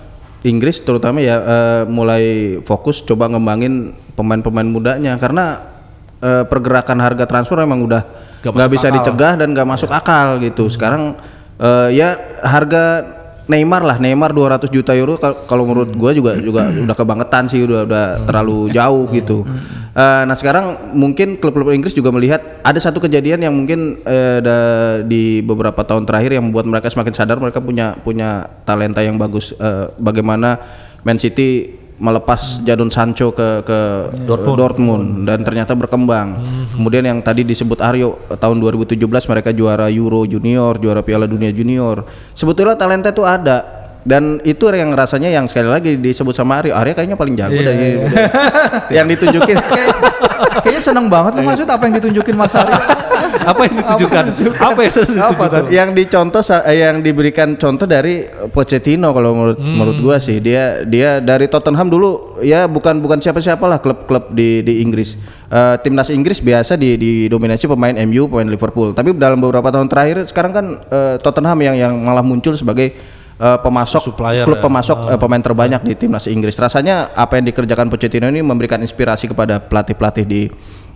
Inggris 0.44 0.84
terutama 0.84 1.24
ya 1.24 1.40
eh, 1.40 1.84
mulai 1.88 2.58
fokus 2.68 3.00
coba 3.04 3.32
ngembangin 3.32 3.96
pemain-pemain 4.20 4.68
mudanya 4.68 5.16
karena 5.16 5.64
eh, 6.20 6.44
pergerakan 6.44 7.00
harga 7.00 7.24
transfer 7.24 7.58
emang 7.64 7.84
udah 7.88 8.04
Gak 8.44 8.52
nggak 8.52 8.72
bisa 8.76 8.88
akal. 8.92 8.96
dicegah 9.00 9.34
dan 9.40 9.56
nggak 9.56 9.68
masuk 9.68 9.88
akal 9.88 10.36
gitu. 10.44 10.68
Sekarang 10.68 11.16
eh, 11.56 11.90
ya 11.96 12.20
harga 12.44 12.84
Neymar 13.44 13.84
lah 13.84 14.00
Neymar 14.00 14.32
200 14.32 14.72
juta 14.72 14.96
euro 14.96 15.20
kal- 15.20 15.44
kalau 15.44 15.68
menurut 15.68 15.92
gua 15.94 16.16
juga 16.16 16.40
juga 16.40 16.72
udah 16.72 16.96
kebangetan 16.96 17.52
sih 17.52 17.60
udah 17.68 17.84
udah 17.84 18.06
terlalu 18.24 18.72
jauh 18.72 19.04
gitu. 19.12 19.44
Eh, 19.94 20.24
nah 20.24 20.34
sekarang 20.34 20.96
mungkin 20.96 21.38
klub-klub 21.38 21.70
Inggris 21.76 21.94
juga 21.94 22.10
melihat 22.10 22.40
ada 22.64 22.80
satu 22.80 23.04
kejadian 23.04 23.44
yang 23.44 23.54
mungkin 23.54 24.00
da- 24.40 25.04
di 25.04 25.44
beberapa 25.44 25.84
tahun 25.84 26.08
terakhir 26.08 26.40
yang 26.40 26.48
membuat 26.48 26.66
mereka 26.72 26.88
semakin 26.88 27.14
sadar 27.14 27.38
mereka 27.38 27.60
punya 27.60 28.00
punya 28.00 28.48
talenta 28.64 29.04
yang 29.04 29.20
bagus. 29.20 29.52
Eh, 29.54 29.86
bagaimana 30.00 30.58
Man 31.04 31.20
City 31.20 31.83
melepas 32.04 32.60
Jadon 32.68 32.92
Sancho 32.92 33.32
ke 33.32 33.64
ke 33.64 33.80
Dortmund, 34.28 34.60
Dortmund 34.60 35.06
dan 35.24 35.40
ternyata 35.48 35.72
berkembang. 35.72 36.36
Kemudian 36.76 37.08
yang 37.08 37.24
tadi 37.24 37.48
disebut 37.48 37.80
Aryo 37.80 38.20
eh, 38.28 38.36
tahun 38.36 38.60
2017 38.60 39.00
mereka 39.08 39.56
juara 39.56 39.88
Euro 39.88 40.28
Junior, 40.28 40.76
juara 40.84 41.00
Piala 41.00 41.24
Dunia 41.24 41.56
Junior. 41.56 42.04
Sebetulnya 42.36 42.76
talenta 42.76 43.16
itu 43.16 43.24
ada 43.24 43.83
dan 44.04 44.44
itu 44.44 44.68
yang 44.68 44.92
rasanya 44.92 45.28
yang 45.28 45.48
sekali 45.48 45.68
lagi 45.68 45.96
disebut 45.96 46.32
sama 46.32 46.60
Aryo, 46.60 46.76
Aryo 46.76 46.92
kayaknya 46.92 47.16
paling 47.16 47.36
jago 47.36 47.56
Iya, 47.56 47.66
dari 47.66 47.88
iya. 47.96 48.08
yang 49.02 49.08
ditunjukin. 49.08 49.58
Kayaknya 50.54 50.82
seneng 50.84 51.08
banget 51.08 51.40
lo 51.40 51.42
maksud 51.44 51.66
apa 51.66 51.84
yang 51.84 51.94
ditunjukin 51.98 52.36
Mas 52.36 52.54
Ari? 52.54 52.72
apa 53.52 53.62
yang 53.64 53.76
ditujukan? 53.76 54.24
apa 54.56 54.80
yang 54.80 54.94
Apa 54.94 55.10
ditujukan? 55.10 55.50
tuh? 55.50 55.72
yang 55.72 55.90
dicontoh 55.92 56.44
eh, 56.62 56.78
yang 56.78 56.96
diberikan 57.00 57.56
contoh 57.56 57.84
dari 57.84 58.24
Pochettino 58.52 59.12
kalau 59.12 59.34
menurut 59.34 59.58
Hmm. 59.58 59.76
menurut 59.76 59.98
gua 60.00 60.16
sih 60.18 60.40
dia 60.40 60.84
dia 60.84 61.18
dari 61.20 61.48
Tottenham 61.48 61.88
dulu 61.88 62.12
ya 62.40 62.68
bukan 62.68 63.00
bukan 63.00 63.18
siapa-siapa 63.18 63.64
lah 63.64 63.80
klub-klub 63.80 64.32
di 64.32 64.62
di 64.62 64.80
Inggris 64.80 65.16
Eh, 65.46 65.76
timnas 65.80 66.10
Inggris 66.10 66.42
biasa 66.42 66.74
di 66.74 66.98
didominasi 66.98 67.70
pemain 67.70 67.94
MU 68.04 68.26
pemain 68.26 68.50
Liverpool 68.50 68.90
tapi 68.92 69.14
dalam 69.14 69.38
beberapa 69.38 69.70
tahun 69.70 69.86
terakhir 69.86 70.26
sekarang 70.26 70.50
kan 70.52 70.66
eh, 70.84 71.16
Tottenham 71.22 71.62
yang 71.62 71.76
yang 71.78 71.94
malah 71.96 72.26
muncul 72.26 72.58
sebagai 72.58 72.98
eh, 73.44 73.60
pemasok 73.60 74.02
Supplier 74.02 74.48
klub 74.48 74.60
ya. 74.60 74.64
pemasok 74.64 74.98
eh, 75.12 75.20
pemain 75.20 75.44
terbanyak 75.44 75.82
di 75.84 75.94
timnas 76.00 76.32
Inggris. 76.32 76.56
Rasanya 76.56 77.12
apa 77.12 77.36
yang 77.36 77.52
dikerjakan 77.52 77.92
Pochettino 77.92 78.32
ini 78.32 78.40
memberikan 78.40 78.80
inspirasi 78.80 79.28
kepada 79.28 79.60
pelatih-pelatih 79.60 80.24
di 80.24 80.48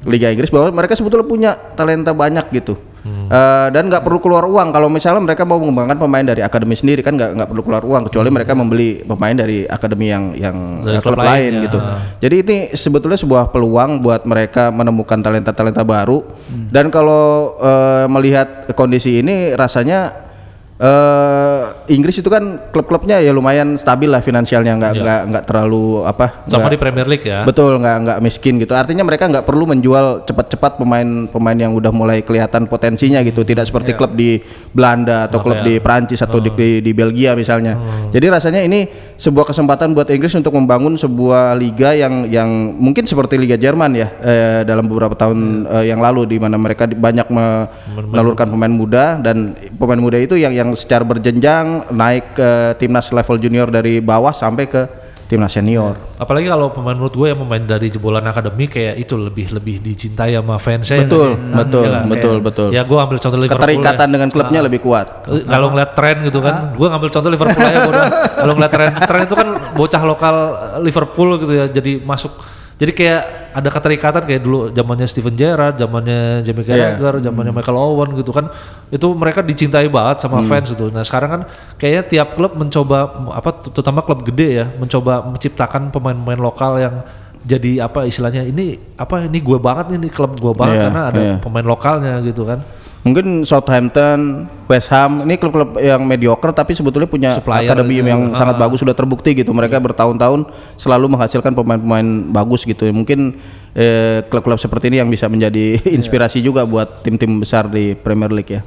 Liga 0.08 0.32
Inggris 0.32 0.54
bahwa 0.54 0.72
mereka 0.72 0.96
sebetulnya 0.96 1.27
punya 1.27 1.51
talenta 1.75 2.16
banyak 2.16 2.48
gitu. 2.56 2.80
Eh, 3.08 3.68
dan 3.72 3.88
nggak 3.88 4.04
perlu 4.04 4.20
keluar 4.20 4.44
uang. 4.48 4.72
Kalau 4.72 4.88
misalnya 4.92 5.24
mereka 5.24 5.44
mau 5.48 5.60
mengembangkan 5.60 6.00
pemain 6.00 6.24
dari 6.24 6.44
akademi 6.44 6.75
sendiri 6.75 7.00
kan 7.04 7.16
nggak 7.16 7.39
nggak 7.39 7.48
perlu 7.51 7.63
keluar 7.63 7.84
uang 7.84 8.12
kecuali 8.12 8.30
mereka 8.32 8.51
membeli 8.56 9.04
pemain 9.04 9.36
dari 9.36 9.63
akademi 9.68 10.12
yang 10.12 10.36
yang 10.36 10.84
Dari 10.84 11.00
klub, 11.00 11.16
klub 11.16 11.24
lain, 11.24 11.32
lain, 11.32 11.51
ya. 11.51 11.63
gitu 11.68 11.80
jadi 12.24 12.36
ini 12.44 12.58
sebetulnya 12.75 13.20
sebuah 13.20 13.51
peluang 13.51 14.04
buat 14.04 14.27
mereka 14.27 14.72
menemukan 14.72 15.20
talenta-talenta 15.24 15.84
baru. 15.88 16.24
Dan 16.72 16.92
kalau 16.92 17.56
eh, 17.60 18.06
melihat 18.12 18.72
kondisi 18.75 19.24
ini 19.24 19.56
rasanya 19.56 20.12
eh 20.77 21.62
Inggris 21.88 22.15
itu 22.15 22.27
kan 22.27 22.44
klub-klubnya 22.67 23.17
ya 23.17 23.32
lumayan 23.32 23.75
stabil 23.75 24.06
lah 24.06 24.20
finansialnya 24.20 24.75
nggak 24.75 24.94
Iya. 24.94 25.01
nggak 25.01 25.22
nggak 25.27 25.44
terlalu 25.46 25.86
apa 26.03 26.44
Sama 26.46 26.62
nggak- 26.62 26.74
di 26.74 26.79
Premier 26.79 27.08
League 27.08 27.24
ya. 27.24 27.41
Betul, 27.41 27.77
nggak 27.77 27.98
nggak 28.03 28.20
miskin 28.20 28.53
gitu. 28.58 28.72
Artinya 28.72 29.01
mereka 29.01 29.25
nggak 29.25 29.44
perlu 29.44 29.63
menjual 29.65 30.06
cepat-cepat 30.24 30.77
pemain-pemain 30.77 31.58
yang 31.58 31.72
udah 31.72 31.89
mulai 31.89 32.20
kelihatan 32.22 32.65
potensinya 32.65 33.20
gitu. 33.22 33.41
Tidak 33.41 33.63
seperti 33.63 33.91
klub 33.94 34.13
di 34.13 34.39
Belanda 34.70 35.25
atau 35.25 35.39
klub 35.39 35.60
di 35.62 35.77
Prancis 35.77 36.20
atau 36.20 36.38
di, 36.38 36.51
di 36.51 36.70
di 36.79 36.91
Belgia 36.91 37.34
misalnya. 37.34 37.79
Jadi 38.10 38.25
rasanya 38.27 38.62
ini 38.62 38.86
sebuah 39.15 39.48
kesempatan 39.48 39.91
buat 39.91 40.08
Inggris 40.08 40.34
untuk 40.34 40.53
membangun 40.53 40.94
sebuah 40.94 41.53
liga 41.53 41.91
yang 41.91 42.27
yang 42.27 42.50
mungkin 42.74 43.03
seperti 43.03 43.36
Liga 43.36 43.56
Jerman 43.56 43.91
ya 43.91 44.08
eh, 44.17 44.62
dalam 44.62 44.86
beberapa 44.86 45.13
tahun 45.13 45.38
eh, 45.65 45.86
yang 45.88 46.00
lalu 46.00 46.25
di 46.25 46.38
mana 46.38 46.56
mereka 46.56 46.86
banyak 46.86 47.27
me- 47.27 47.67
menelurkan 48.03 48.48
pemain 48.48 48.70
muda 48.70 49.17
dan 49.17 49.51
pemain 49.74 49.98
muda 49.98 50.17
itu 50.17 50.36
yang 50.36 50.51
yang 50.51 50.70
secara 50.74 51.01
berjenjang 51.01 51.77
naik 51.88 52.34
ke 52.34 52.50
timnas 52.76 53.10
level 53.10 53.38
junior 53.38 53.68
dari 53.68 54.00
bawah 54.00 54.32
sampai 54.32 54.66
ke 54.66 54.82
timnas 55.26 55.52
senior. 55.52 55.92
Apalagi 56.16 56.48
kalau 56.48 56.72
pemain 56.72 56.96
menurut 56.96 57.12
gue 57.12 57.28
yang 57.28 57.36
pemain 57.38 57.60
dari 57.60 57.92
jebolan 57.92 58.24
akademi 58.24 58.64
kayak 58.66 58.96
itu 58.96 59.12
lebih 59.14 59.52
lebih 59.52 59.84
dicintai 59.84 60.32
sama 60.32 60.56
fansnya. 60.56 61.04
Betul, 61.04 61.36
nggak 61.36 61.44
sih? 61.44 61.58
betul, 61.60 61.84
Iya 61.84 61.90
nggak? 61.92 62.06
betul, 62.08 62.32
Kayak- 62.32 62.46
betul. 62.48 62.68
Ya 62.72 62.82
gue 62.82 62.98
ambil 62.98 63.18
contoh 63.18 63.36
Liverpool. 63.38 63.60
keterikatan 63.60 64.08
ya. 64.08 64.14
dengan 64.14 64.30
klubnya 64.32 64.60
lebih 64.64 64.80
kuat. 64.80 65.08
Eh, 65.28 65.44
Kalau 65.44 65.68
ngeliat 65.68 65.92
tren 65.94 66.16
gitu 66.24 66.40
kan, 66.40 66.56
gue 66.72 66.88
ngambil 66.88 67.10
contoh 67.12 67.30
Liverpool 67.30 67.60
aja 67.62 67.80
bodoh. 67.84 68.08
Kalau 68.40 68.54
ngeliat 68.56 68.72
tren, 68.72 68.90
tren 69.04 69.22
itu 69.24 69.36
kan 69.36 69.48
bocah 69.76 70.02
lokal 70.02 70.36
eh, 70.48 70.80
Liverpool 70.80 71.30
gitu 71.38 71.54
ya, 71.54 71.66
jadi 71.68 72.00
masuk. 72.00 72.32
Jadi 72.78 72.92
kayak 72.94 73.22
ada 73.58 73.70
keterikatan 73.74 74.22
kayak 74.22 74.42
dulu 74.46 74.70
zamannya 74.70 75.10
Steven 75.10 75.34
Gerrard, 75.34 75.82
zamannya 75.82 76.46
Jamie 76.46 76.62
Iya. 76.62 76.94
Carragher, 76.94 77.26
zamannya 77.26 77.50
Michael 77.50 77.74
Owen 77.76 78.10
gitu 78.14 78.30
kan. 78.30 78.54
Itu 78.88 79.18
mereka 79.18 79.42
dicintai 79.42 79.90
banget 79.90 80.22
sama 80.22 80.40
Hmm. 80.40 80.48
fans 80.48 80.70
itu. 80.70 80.86
Nah 80.94 81.02
sekarang 81.02 81.30
kan 81.32 81.42
kayaknya 81.76 82.04
tiap 82.06 82.38
klub 82.38 82.54
mencoba 82.54 82.98
apa, 83.34 83.50
terutama 83.66 84.06
klub 84.06 84.22
gede 84.22 84.62
ya, 84.62 84.66
mencoba 84.70 85.26
menciptakan 85.26 85.90
pemain-pemain 85.90 86.38
lokal 86.38 86.78
yang 86.78 86.96
jadi 87.42 87.82
apa 87.82 88.06
istilahnya 88.06 88.44
ini 88.44 88.76
apa 88.94 89.24
ini 89.24 89.40
gue 89.40 89.58
banget 89.58 89.90
nih 89.90 89.98
ini 89.98 90.10
klub 90.12 90.38
gue 90.38 90.54
banget 90.54 90.78
Iya, 90.78 90.84
karena 90.86 91.02
ada 91.10 91.22
iya. 91.24 91.36
pemain 91.42 91.66
lokalnya 91.66 92.22
gitu 92.22 92.46
kan. 92.46 92.62
Mungkin 93.08 93.48
Southampton, 93.48 94.44
West 94.68 94.92
Ham 94.92 95.24
ini 95.24 95.40
klub-klub 95.40 95.80
yang 95.80 96.04
mediocre 96.04 96.52
tapi 96.52 96.76
sebetulnya 96.76 97.08
punya 97.08 97.32
Supplier 97.40 97.64
akademi 97.64 98.04
itu. 98.04 98.12
yang 98.12 98.36
Ah. 98.36 98.44
sangat 98.44 98.60
bagus 98.60 98.84
sudah 98.84 98.92
terbukti 98.92 99.32
gitu. 99.32 99.56
Mereka 99.56 99.80
bertahun-tahun 99.80 100.52
selalu 100.76 101.16
menghasilkan 101.16 101.56
pemain-pemain 101.56 102.04
bagus 102.36 102.68
gitu. 102.68 102.84
Mungkin 102.92 103.40
eh, 103.72 104.28
klub-klub 104.28 104.60
seperti 104.60 104.92
ini 104.92 105.00
yang 105.00 105.08
bisa 105.08 105.32
menjadi 105.32 105.80
inspirasi 105.98 106.44
juga 106.44 106.68
buat 106.68 107.00
tim-tim 107.02 107.40
besar 107.40 107.72
di 107.72 107.96
Premier 107.96 108.30
League 108.30 108.52
ya. 108.52 108.62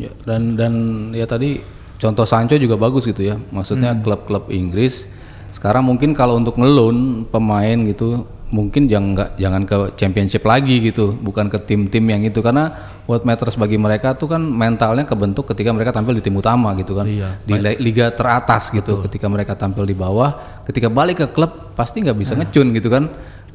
Ya, 0.00 0.12
dan 0.24 0.56
dan 0.56 0.72
ya 1.12 1.28
tadi 1.28 1.60
contoh 2.00 2.24
Sancho 2.24 2.56
juga 2.56 2.80
bagus 2.80 3.04
gitu 3.04 3.20
ya. 3.20 3.36
Maksudnya 3.52 3.92
klub-klub 3.92 4.48
Inggris 4.48 5.04
sekarang 5.52 5.84
mungkin 5.84 6.16
kalau 6.16 6.36
untuk 6.36 6.56
ngelun 6.56 7.28
pemain 7.28 7.76
gitu 7.84 8.24
mungkin 8.46 8.86
jangan 8.86 9.08
nggak 9.18 9.30
jangan 9.42 9.62
ke 9.66 9.76
championship 9.98 10.46
lagi 10.46 10.78
gitu, 10.78 11.10
bukan 11.18 11.50
ke 11.50 11.58
tim-tim 11.58 12.06
yang 12.06 12.22
itu 12.22 12.38
karena 12.38 12.70
what 13.06 13.22
matters 13.22 13.54
bagi 13.54 13.78
mereka 13.78 14.12
tuh 14.12 14.26
kan 14.26 14.42
mentalnya 14.42 15.06
kebentuk 15.06 15.46
ketika 15.46 15.70
mereka 15.70 15.94
tampil 15.94 16.12
di 16.12 16.22
tim 16.22 16.34
utama 16.34 16.74
gitu 16.74 16.92
kan. 16.92 17.06
Iya. 17.06 17.38
Di 17.40 17.54
li- 17.54 17.80
liga 17.80 18.10
teratas 18.10 18.68
gitu 18.68 18.98
ketika 19.00 19.30
mereka 19.30 19.54
tampil 19.54 19.82
di 19.82 19.94
bawah, 19.94 20.34
ketika 20.66 20.90
balik 20.90 21.22
ke 21.22 21.26
klub 21.30 21.72
pasti 21.72 22.02
nggak 22.02 22.18
bisa 22.18 22.34
ngecun 22.34 22.74
gitu 22.74 22.90
kan. 22.90 23.06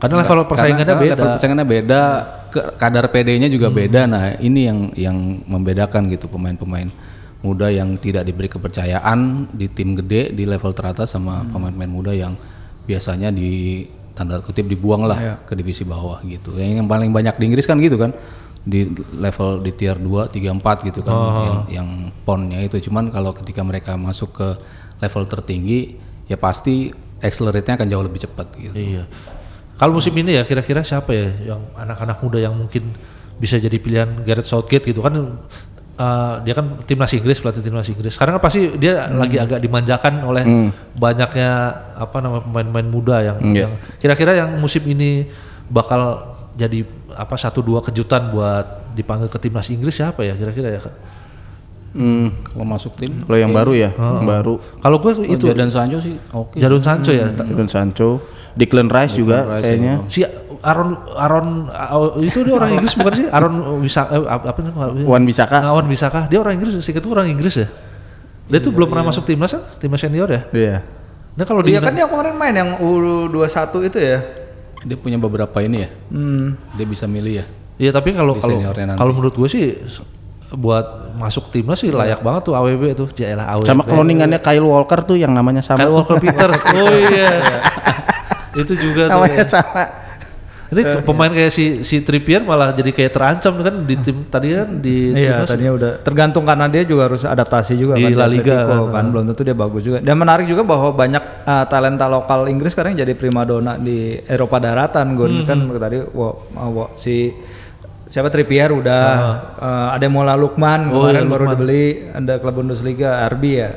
Karena 0.01 0.25
level 0.25 0.49
persaingannya 0.49 0.87
Karena- 0.87 1.03
beda. 1.03 1.13
Level 1.13 1.29
persaingannya 1.37 1.67
beda, 1.67 2.01
ke- 2.49 2.67
kadar 2.73 3.05
PD-nya 3.07 3.47
juga 3.47 3.69
beda. 3.69 4.09
Nah, 4.09 4.23
ini 4.39 4.59
yang 4.65 4.79
yang 4.97 5.17
membedakan 5.45 6.09
gitu 6.09 6.25
pemain-pemain 6.25 6.89
muda 7.41 7.69
yang 7.69 7.97
tidak 7.97 8.23
diberi 8.23 8.47
kepercayaan 8.47 9.49
di 9.51 9.67
tim 9.67 9.93
gede 9.93 10.31
di 10.31 10.45
level 10.45 10.71
teratas 10.71 11.11
sama 11.11 11.45
pemain-pemain 11.45 11.89
muda 11.89 12.13
yang 12.13 12.33
biasanya 12.81 13.29
di 13.29 13.83
tanda 14.11 14.41
kutip 14.41 14.65
dibuang 14.65 15.05
lah 15.05 15.17
ke 15.43 15.53
divisi 15.53 15.83
bawah 15.83 16.17
gitu. 16.23 16.57
Yang, 16.57 16.81
yang 16.81 16.87
paling 16.87 17.09
banyak 17.09 17.35
di 17.35 17.43
Inggris 17.45 17.65
kan 17.65 17.77
gitu 17.77 17.97
kan 17.97 18.11
di 18.61 18.85
level 19.17 19.65
di 19.65 19.71
tier 19.73 19.97
2, 19.97 20.29
3, 20.29 20.61
4 20.61 20.87
gitu 20.93 21.01
kan 21.01 21.15
yang 21.17 21.59
yang 21.81 21.89
ponnya 22.21 22.61
itu. 22.61 22.77
Cuman 22.89 23.09
kalau 23.09 23.33
ketika 23.33 23.65
mereka 23.65 23.97
masuk 23.97 24.37
ke 24.37 24.47
level 25.01 25.23
tertinggi 25.25 25.97
ya 26.29 26.37
pasti 26.37 26.93
accelerate-nya 27.21 27.81
akan 27.81 27.87
jauh 27.89 28.05
lebih 28.05 28.21
cepat 28.21 28.47
gitu. 28.57 28.73
Iya. 28.73 29.03
Kalau 29.77 29.97
musim 29.97 30.13
ini 30.13 30.37
ya 30.37 30.45
kira-kira 30.45 30.85
siapa 30.85 31.09
ya 31.09 31.57
yang 31.57 31.61
anak-anak 31.73 32.21
muda 32.21 32.37
yang 32.37 32.53
mungkin 32.53 32.93
bisa 33.41 33.57
jadi 33.57 33.81
pilihan 33.81 34.21
Gareth 34.21 34.45
Southgate 34.45 34.85
gitu 34.93 35.01
kan 35.01 35.17
eh, 35.97 36.33
dia 36.45 36.53
kan 36.53 36.85
timnas 36.85 37.09
Inggris 37.17 37.41
pelatih 37.41 37.65
timnas 37.65 37.89
Inggris. 37.89 38.13
Sekarang 38.13 38.37
kan 38.37 38.45
pasti 38.45 38.77
dia 38.77 39.09
lagi 39.09 39.41
agak 39.41 39.57
dimanjakan 39.57 40.21
oleh 40.21 40.45
banyaknya 40.93 41.51
apa 41.97 42.17
namanya 42.21 42.45
pemain-pemain 42.45 42.89
muda 42.93 43.17
yang, 43.25 43.37
Iya. 43.41 43.65
yang 43.65 43.71
kira-kira 43.97 44.31
yang 44.37 44.53
musim 44.61 44.85
ini 44.85 45.25
bakal 45.65 46.30
jadi 46.55 46.83
apa 47.15 47.35
satu 47.39 47.63
dua 47.63 47.79
kejutan 47.79 48.31
buat 48.31 48.93
dipanggil 48.95 49.31
ke 49.31 49.39
timnas 49.39 49.71
Inggris 49.71 49.95
siapa 49.95 50.23
ya 50.27 50.35
kira-kira 50.35 50.69
ya 50.71 50.81
Kak? 50.83 50.95
Hmm, 51.91 52.31
Kalau 52.47 52.63
masuk 52.63 52.95
tim 52.95 53.11
kalau 53.27 53.35
yang 53.35 53.51
baru 53.51 53.75
ya, 53.75 53.91
yang 53.91 54.23
baru 54.23 54.63
Kalau 54.79 54.97
gue 55.03 55.11
itu 55.11 55.23
itu 55.35 55.45
Jadon 55.51 55.71
Sancho 55.75 55.99
sih 55.99 56.15
oke. 56.31 56.55
Jadon 56.55 56.79
Sancho 56.79 57.11
ya. 57.11 57.27
Jadon 57.35 57.67
Sancho, 57.67 58.09
Declan 58.55 58.87
Rice 58.87 59.19
juga 59.19 59.59
Rice 59.59 59.63
kayaknya. 59.67 59.93
Si 60.07 60.23
Aaron 60.63 60.95
Aaron 61.19 61.67
uh, 61.67 62.15
itu 62.23 62.47
dia 62.47 62.55
orang 62.55 62.79
Inggris 62.79 62.95
bukan 62.95 63.13
sih? 63.17 63.27
Aaron 63.27 63.55
Wisa 63.83 64.07
eh, 64.07 64.23
apa 64.23 64.59
namanya? 64.63 65.03
Wan 65.11 65.23
Bisaka. 65.27 65.67
Aaron 65.67 65.87
Bisaka. 65.91 66.31
Dia 66.31 66.39
orang 66.39 66.55
Inggris, 66.55 66.79
sih 66.79 66.95
itu 66.95 67.07
orang 67.11 67.27
Inggris 67.27 67.59
ya. 67.59 67.67
Dia 68.47 68.59
tuh 68.63 68.71
belum 68.71 68.87
pernah 68.87 69.11
masuk 69.11 69.27
timnas 69.27 69.51
kan? 69.51 69.63
Timnas 69.75 69.99
senior 69.99 70.31
ya. 70.31 70.41
Iya. 70.55 70.77
Nah 71.35 71.43
kalau 71.43 71.59
Iya 71.63 71.79
kan 71.79 71.95
yang 71.95 72.07
kemarin 72.07 72.35
main 72.39 72.55
yang 72.55 72.69
U21 72.79 73.51
itu 73.91 73.97
ya. 73.99 74.19
Dia 74.81 74.97
punya 74.97 75.17
beberapa 75.21 75.57
ini 75.61 75.85
ya. 75.85 75.89
Hmm. 76.09 76.57
Dia 76.75 76.85
bisa 76.85 77.05
milih 77.05 77.43
ya. 77.43 77.45
Iya 77.81 77.91
tapi 77.93 78.13
kalau 78.13 78.37
kalau 78.37 78.61
kalau 78.97 79.11
menurut 79.13 79.33
gue 79.33 79.49
sih 79.49 79.65
buat 80.51 81.15
masuk 81.15 81.47
timnas 81.47 81.79
sih 81.79 81.89
layak 81.89 82.19
banget 82.21 82.51
tuh 82.51 82.53
AWB 82.53 82.83
tuh. 82.93 83.07
Jalah 83.15 83.57
AWB. 83.57 83.67
Sama 83.69 83.83
cloningannya 83.87 84.39
Kyle 84.43 84.65
Walker 84.67 84.99
tuh 85.07 85.17
yang 85.17 85.31
namanya 85.31 85.63
sama. 85.63 85.81
Kyle 85.81 85.93
Walker 85.93 86.17
Peters. 86.19 86.61
Oh 86.77 86.87
iya. 86.91 87.61
itu 88.51 88.73
juga 88.75 89.07
tuh. 89.07 89.15
namanya 89.15 89.43
ya. 89.43 89.47
sama. 89.47 89.83
Ini 90.71 91.03
pemain 91.03 91.27
kayak 91.27 91.51
si 91.51 91.83
si 91.83 91.99
Trippier 91.99 92.47
malah 92.47 92.71
jadi 92.71 92.95
kayak 92.95 93.11
terancam 93.11 93.59
kan 93.59 93.83
di 93.83 93.95
tim 93.99 94.23
tadi 94.23 94.55
kan 94.55 94.79
di 94.79 95.11
Iya, 95.11 95.43
tadinya 95.43 95.75
udah 95.75 95.91
tergantung 95.99 96.47
karena 96.47 96.71
dia 96.71 96.87
juga 96.87 97.11
harus 97.11 97.27
adaptasi 97.27 97.75
juga 97.75 97.99
Di 97.99 98.07
kan 98.07 98.15
La 98.15 98.27
Liga 98.31 98.63
Atletico 98.63 98.87
kan. 98.87 98.91
kan 98.95 99.05
belum 99.11 99.23
tentu 99.27 99.41
dia 99.43 99.51
bagus 99.51 99.81
juga. 99.83 99.99
Dan 99.99 100.15
menarik 100.15 100.47
juga 100.47 100.63
bahwa 100.63 100.95
banyak 100.95 101.23
uh, 101.43 101.65
talenta 101.67 102.07
lokal 102.07 102.47
Inggris 102.47 102.71
sekarang 102.71 102.95
jadi 102.95 103.11
primadona 103.11 103.75
di 103.75 104.15
Eropa 104.23 104.63
daratan. 104.63 105.11
Gun 105.19 105.43
kan 105.43 105.59
tadi 105.75 106.07
wo, 106.07 106.47
wo, 106.55 106.87
si 106.95 107.35
siapa 108.07 108.31
Trippier 108.31 108.71
udah 108.71 109.03
uh, 109.59 109.87
ada 109.91 110.07
Mola 110.07 110.39
Lukman 110.39 110.87
Oh, 110.87 111.07
kemarin 111.11 111.19
iya, 111.19 111.27
baru 111.27 111.43
Lukman. 111.47 111.55
dibeli 111.59 111.83
ada 112.15 112.33
klub 112.39 112.55
Bundesliga 112.55 113.27
RB 113.27 113.43
ya. 113.51 113.69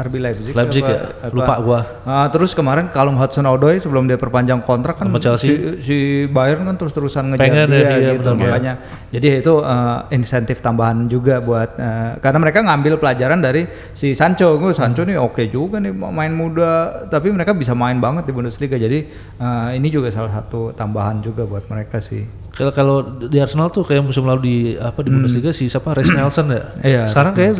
RB 0.00 0.14
Leipzig, 0.16 0.52
Leipzig 0.52 0.80
apa- 0.80 0.90
ya? 0.90 1.00
apa- 1.20 1.34
Lupa 1.36 1.54
gua. 1.60 1.80
Ah, 2.02 2.26
terus 2.26 2.50
kemarin 2.52 2.88
Callum 2.88 3.14
Hudson-Odoi 3.14 3.76
sebelum 3.76 4.08
dia 4.08 4.16
perpanjang 4.16 4.60
kontrak 4.60 4.96
kan 4.96 5.12
si, 5.36 5.52
si 5.78 5.96
Bayern 6.24 6.64
kan 6.64 6.74
terus-terusan 6.74 7.30
ngejar 7.30 7.44
Pengen 7.44 7.68
ya 7.68 7.76
dia 7.76 7.88
dia, 7.92 8.10
gitu 8.16 8.30
benar. 8.30 8.40
makanya 8.48 8.72
jadi 9.10 9.26
itu 9.38 9.54
eh, 9.60 9.98
insentif 10.10 10.58
tambahan 10.58 11.04
juga 11.04 11.38
buat 11.38 11.76
eh, 11.76 12.12
karena 12.18 12.38
mereka 12.38 12.58
ngambil 12.62 12.96
pelajaran 12.96 13.38
dari 13.38 13.68
si 13.92 14.16
Sancho 14.16 14.56
gue 14.56 14.72
Sancho 14.72 15.04
nih 15.04 15.20
oke 15.20 15.44
juga 15.46 15.76
nih 15.76 15.92
main 15.92 16.32
muda 16.32 16.70
tapi 17.06 17.28
mereka 17.28 17.52
bisa 17.52 17.76
main 17.76 17.98
banget 17.98 18.24
di 18.24 18.32
Bundesliga 18.32 18.74
jadi 18.74 19.04
eh, 19.36 19.68
ini 19.74 19.88
juga 19.88 20.08
salah 20.08 20.32
satu 20.32 20.72
tambahan 20.72 21.20
juga 21.20 21.44
buat 21.44 21.68
mereka 21.68 22.00
sih 22.00 22.24
Kalau 22.50 22.70
kalau 22.70 22.96
di 23.22 23.36
Arsenal 23.36 23.68
tuh 23.68 23.82
kayak 23.82 24.02
musim 24.02 24.22
lalu 24.22 24.40
di 24.42 24.56
apa 24.74 25.00
di 25.00 25.08
Bundesliga 25.08 25.50
si 25.50 25.66
siapa 25.66 25.92
Reece 25.92 26.10
Nelson 26.10 26.46
ya. 26.48 26.62
Iya, 26.90 27.02
Sekarang 27.06 27.32
kayak 27.32 27.52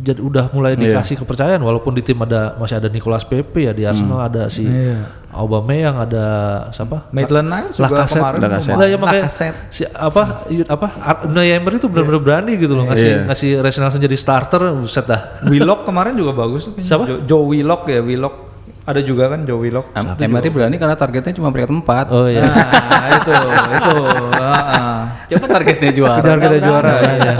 jadi 0.00 0.16
udah 0.18 0.48
mulai 0.50 0.72
dikasih 0.74 1.16
kepercayaan 1.18 1.60
walaupun 1.60 1.92
di 1.92 2.00
tim 2.00 2.16
ada 2.18 2.56
masih 2.56 2.76
ada 2.76 2.88
Nicolas 2.88 3.20
Pepe 3.22 3.68
ya 3.68 3.72
di 3.72 3.84
Arsenal 3.84 4.16
ada 4.22 4.48
si 4.48 4.64
Iya. 4.64 5.20
Aubameyang 5.30 5.94
ada 6.00 6.24
siapa? 6.70 7.06
Maitland 7.10 7.46
Niles 7.46 7.76
juga 7.76 8.02
Lacazette. 8.02 8.18
kemarin 8.18 8.38
Lacazette. 8.42 8.74
Nah, 8.74 8.86
ya 8.86 8.96
makanya 8.96 9.24
si 9.68 9.82
apa 9.86 10.22
apa 10.66 10.86
Unai 11.22 11.52
Emery 11.52 11.76
itu 11.76 11.86
benar-benar 11.86 12.18
berani 12.18 12.52
gitu 12.56 12.72
loh 12.72 12.82
ngasih 12.84 13.06
Iya. 13.06 13.20
ngasih 13.28 13.50
Reece 13.60 13.78
Nelson 13.78 14.00
jadi 14.00 14.16
starter 14.16 14.72
buset 14.72 15.04
dah. 15.04 15.38
Willock 15.44 15.84
kemarin 15.84 16.16
juga 16.16 16.34
bagus 16.34 16.66
tuh. 16.66 16.74
Siapa? 16.80 17.04
Jo- 17.04 17.22
Joe 17.22 17.44
Willock 17.46 17.86
ya 17.86 18.00
Willock 18.00 18.49
ada 18.90 19.00
juga 19.00 19.24
kan 19.26 19.42
Joe 19.42 19.56
Willock 19.56 19.86
Em- 19.92 20.18
Emery 20.18 20.48
berani 20.48 20.76
karena 20.76 20.94
targetnya 20.94 21.32
cuma 21.32 21.48
peringkat 21.48 21.70
empat. 21.72 22.06
Oh 22.10 22.26
iya. 22.26 22.42
nah 22.42 23.08
itu 23.12 23.32
itu 23.70 23.94
heeh. 24.34 24.98
Coba 25.30 25.46
targetnya 25.48 25.90
juara. 25.98 26.18
kejar 26.18 26.38
kita 26.38 26.58
juara 26.60 26.92
Iya. 27.00 27.34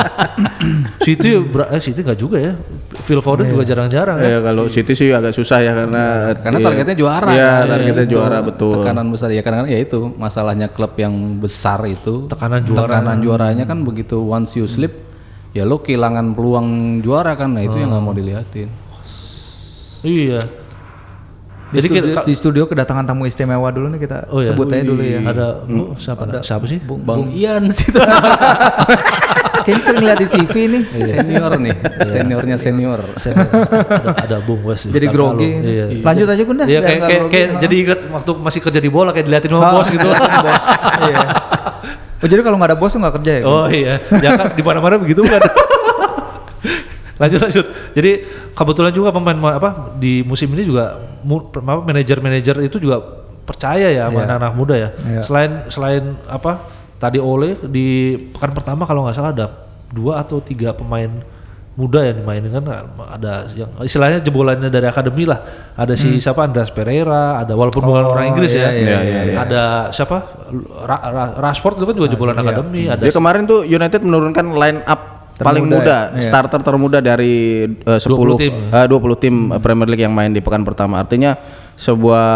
City 1.04 1.28
ber- 1.40 1.68
eh 1.68 1.80
City 1.80 2.00
enggak 2.00 2.16
juga 2.16 2.38
ya. 2.38 2.52
Phil 3.00 3.18
Foden 3.18 3.48
juga 3.48 3.64
jarang-jarang 3.64 4.16
ya. 4.18 4.28
Ya 4.28 4.38
kalau 4.40 4.64
City 4.66 4.92
sih 4.92 5.10
agak 5.10 5.32
susah 5.32 5.58
ya 5.58 5.72
karena 5.74 6.02
Karena 6.36 6.58
iya. 6.58 6.66
targetnya 6.66 6.94
juara. 6.94 7.28
Iya, 7.28 7.50
kan. 7.50 7.68
targetnya 7.68 8.06
juara 8.06 8.38
betul. 8.40 8.74
Tekanan 8.76 9.06
besar 9.08 9.28
ya 9.28 9.40
kadang 9.40 9.66
ya 9.66 9.78
itu 9.78 9.98
masalahnya 10.12 10.68
klub 10.68 10.94
yang 10.94 11.10
besar 11.36 11.80
itu. 11.84 12.26
Tekanan 12.26 12.62
juara. 12.62 12.86
Tekanan 12.86 13.18
juaranya 13.18 13.64
kan 13.64 13.80
begitu 13.80 14.20
once 14.20 14.54
you 14.54 14.64
slip 14.64 14.92
ya 15.50 15.64
lo 15.64 15.80
kehilangan 15.80 16.30
peluang 16.30 16.68
juara 17.00 17.34
kan. 17.34 17.50
Nah 17.50 17.62
itu 17.62 17.74
yang 17.74 17.90
nggak 17.90 18.02
mau 18.02 18.12
dilihatin. 18.12 18.68
Iya. 20.00 20.40
Di, 21.70 21.78
Jadi 21.78 21.86
studio, 21.88 22.02
kita- 22.04 22.24
di 22.24 22.34
studio 22.34 22.62
kedatangan 22.66 23.04
tamu 23.04 23.22
istimewa 23.24 23.68
dulu 23.68 23.86
nih 23.88 24.00
kita 24.00 24.26
Oh 24.26 24.38
iya. 24.38 24.50
sebut 24.50 24.66
aja 24.68 24.82
dulu 24.82 24.98
ya. 25.00 25.22
Ada 25.22 25.46
Bu, 25.62 25.94
siapa 25.94 26.22
siapa 26.40 26.64
sih? 26.64 26.82
Bang 26.82 27.30
Ian 27.30 27.70
situ 27.70 27.94
Kayaknya 29.60 29.82
sering 29.84 30.02
lihat 30.02 30.18
di 30.18 30.28
TV 30.30 30.54
nih. 30.66 30.82
senior 31.20 31.52
nih, 31.54 31.74
seniornya 32.02 32.56
senior. 32.56 33.00
ada, 33.04 33.44
ada 34.18 34.36
Bung 34.40 34.64
Wes. 34.64 34.82
Jadi 34.82 35.06
grogi. 35.06 35.50
Iya. 35.52 35.84
Lanjut 36.00 36.26
aja 36.26 36.42
Gunda. 36.42 36.64
Iya 36.64 36.80
kayak 36.80 37.00
kayak, 37.00 37.22
kayak 37.28 37.48
jadi 37.60 37.74
inget 37.78 38.00
waktu 38.08 38.30
masih 38.36 38.60
kerja 38.60 38.80
di 38.80 38.88
bola 38.88 39.12
kayak 39.12 39.26
diliatin 39.26 39.52
sama 39.52 39.62
Ah, 39.62 39.72
bos 39.72 39.88
gitu. 39.88 40.08
bos. 40.44 40.62
Iya. 41.04 41.18
Oh 42.16 42.26
jadi 42.26 42.40
kalau 42.40 42.56
nggak 42.56 42.68
ada 42.68 42.78
bos 42.78 42.90
nggak 42.90 43.14
kerja 43.16 43.32
ya? 43.32 43.42
oh 43.42 43.64
iya, 43.66 43.94
ya 44.14 44.28
kan 44.34 44.52
di 44.52 44.60
mana-mana 44.60 44.96
begitu 44.96 45.20
kan. 45.22 45.40
lanjut 47.20 47.38
lanjut. 47.38 47.66
Jadi 47.92 48.10
kebetulan 48.50 48.90
juga 48.90 49.12
pemain 49.12 49.36
apa 49.52 49.92
di 49.94 50.24
musim 50.24 50.48
ini 50.50 50.64
juga 50.64 50.96
manajer-manajer 51.62 52.64
itu 52.64 52.80
juga 52.80 52.98
percaya 53.44 53.88
ya 53.90 54.06
sama 54.06 54.16
Iya. 54.16 54.26
anak-anak 54.26 54.52
muda 54.54 54.74
ya. 54.74 54.88
Iya. 54.96 55.20
Selain 55.20 55.50
selain 55.68 56.04
apa 56.24 56.64
tadi 56.96 57.18
Ole 57.18 57.56
di 57.66 57.86
pekan 58.30 58.50
pertama 58.50 58.84
kalau 58.84 59.04
nggak 59.04 59.14
salah 59.14 59.32
ada 59.32 59.46
dua 59.90 60.18
atau 60.18 60.38
tiga 60.38 60.70
pemain 60.70 61.08
muda 61.70 62.04
yang 62.04 62.20
dimainin 62.20 62.50
kan 62.52 62.64
ada 63.08 63.48
yang 63.56 63.70
istilahnya 63.80 64.20
jebolannya 64.20 64.68
dari 64.68 64.84
akademi 64.84 65.24
lah 65.24 65.40
ada 65.72 65.96
si 65.96 66.20
siapa 66.20 66.44
Andreas 66.44 66.68
Pereira 66.68 67.40
ada 67.40 67.56
walaupun 67.56 67.80
bukan 67.80 68.04
Hmm. 68.04 68.10
Oh, 68.10 68.14
orang 68.14 68.26
Inggris 68.28 68.52
iya, 68.52 68.68
ya 68.68 68.70
iya, 68.70 68.98
iya, 69.00 69.20
iya. 69.24 69.36
ada 69.40 69.62
siapa 69.88 70.44
Ra- 70.84 71.04
Ra- 71.08 71.34
Rashford 71.40 71.80
itu 71.80 71.86
kan 71.88 71.94
juga 71.96 72.08
jebolan 72.10 72.36
iya. 72.36 72.42
akademi 72.44 72.82
ada 72.84 73.00
Dia 73.00 73.14
kemarin 73.14 73.48
tuh 73.48 73.64
United 73.64 74.00
menurunkan 74.02 74.46
line 74.52 74.80
up 74.84 75.19
paling 75.40 75.64
Termuda 75.66 75.80
muda, 75.80 75.96
ya? 75.96 76.20
Iya. 76.20 76.22
starter 76.28 76.60
termuda 76.60 76.98
dari 77.00 77.34
eh, 77.66 78.00
10 78.00 78.40
tim, 78.40 78.54
eh, 78.70 78.86
20 78.86 79.22
tim 79.22 79.34
Premier 79.58 79.88
League 79.88 80.04
yang 80.04 80.14
main 80.14 80.30
di 80.30 80.44
pekan 80.44 80.62
pertama. 80.62 81.00
Artinya 81.00 81.36
sebuah 81.80 82.28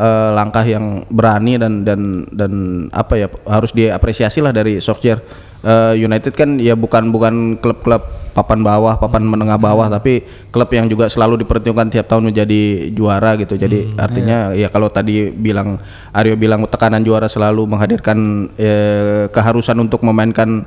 eh, 0.00 0.30
langkah 0.32 0.64
yang 0.64 1.04
berani 1.12 1.60
dan 1.60 1.84
dan 1.84 2.24
dan 2.32 2.52
apa 2.88 3.14
ya 3.20 3.28
harus 3.44 3.76
diapresiasi 3.76 4.40
lah 4.40 4.56
dari 4.56 4.80
Solskjaer. 4.80 5.20
Eh, 5.58 5.94
United 6.00 6.32
kan 6.32 6.56
ya 6.56 6.78
bukan 6.78 7.10
bukan 7.10 7.58
klub-klub 7.58 8.00
papan 8.32 8.62
bawah, 8.62 8.94
papan 8.96 9.26
menengah 9.26 9.58
bawah, 9.58 9.90
tapi 9.90 10.22
klub 10.54 10.70
yang 10.70 10.86
juga 10.86 11.10
selalu 11.10 11.42
diperhitungkan 11.42 11.90
tiap 11.90 12.06
tahun 12.06 12.30
menjadi 12.30 12.94
juara 12.94 13.34
gitu. 13.36 13.58
Jadi 13.58 13.98
artinya 13.98 14.54
ya 14.54 14.70
kalau 14.70 14.86
tadi 14.86 15.34
bilang 15.34 15.82
Aryo 16.14 16.38
bilang 16.38 16.62
tekanan 16.70 17.02
juara 17.02 17.26
selalu 17.26 17.66
menghadirkan 17.66 18.48
eh, 18.54 19.26
keharusan 19.34 19.82
untuk 19.82 20.06
memainkan 20.06 20.62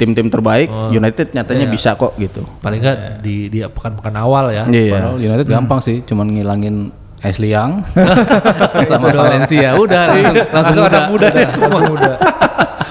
tim-tim 0.00 0.26
terbaik, 0.26 0.72
United 0.88 1.30
nyatanya 1.30 1.68
bisa 1.68 1.92
kok 1.92 2.16
gitu. 2.16 2.40
paling 2.58 2.80
nggak 2.80 2.96
di 3.20 3.46
di 3.46 3.60
pekan-pekan 3.62 4.16
awal 4.16 4.48
ya 4.48 4.64
Iya. 4.64 4.96
Padahal 4.96 5.16
United 5.18 5.44
gampang 5.46 5.78
sih, 5.78 6.00
cuman 6.02 6.26
ngilangin 6.30 6.88
Ashley 7.18 7.52
Young 7.52 7.84
sama 8.88 9.12
Valencia. 9.12 9.76
Udah 9.76 10.08
langsung, 10.08 10.34
langsung 10.48 10.48
Langsung 10.50 10.82
muda. 10.82 10.96
anak 10.96 11.04
muda 11.06 11.26
ya 11.30 11.46
semua 11.46 11.80
muda. 11.84 12.12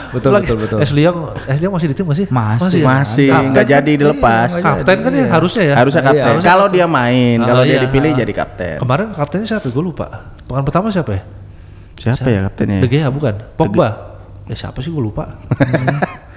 betul 0.09 0.29
Lagi, 0.31 0.41
betul 0.43 0.57
betul. 0.59 0.77
Ashley 0.79 1.01
Young 1.01 1.17
Ashley 1.43 1.65
Young 1.65 1.75
masih 1.75 1.87
di 1.87 1.95
tim 1.95 2.05
masih 2.05 2.25
Masih. 2.27 2.79
ya? 2.79 2.85
Masih 2.87 3.27
Kapten 3.27 3.49
nggak 3.49 3.61
kan? 3.63 3.73
jadi 3.75 3.91
dilepas. 3.95 4.49
Iya, 4.51 4.61
kapten 4.63 4.97
kan 4.99 5.11
ya 5.11 5.25
harusnya 5.27 5.63
ya 5.63 5.75
Harusnya 5.75 6.01
kapten. 6.03 6.25
harusnya 6.29 6.45
kalau 6.45 6.65
dia 6.67 6.85
main, 6.87 7.37
Ah, 7.39 7.47
kalau 7.47 7.63
dia 7.63 7.73
iya. 7.73 7.83
dipilih 7.83 8.11
jadi 8.15 8.33
kapten. 8.35 8.77
kemarin 8.77 9.05
kaptennya 9.11 9.47
siapa 9.47 9.65
gue 9.65 9.83
lupa 9.83 10.05
pekan 10.43 10.61
pertama 10.61 10.87
siapa 10.89 11.11
ya 11.11 11.21
Siapa 11.95 12.25
ya 12.27 12.39
kaptennya? 12.43 12.79
De 12.79 12.87
Gea 12.87 13.09
bukan 13.09 13.33
Pogba 13.53 13.89
ya 14.45 14.55
siapa 14.55 14.77
sih 14.79 14.87
gue 14.87 14.97
lupa 14.99 15.25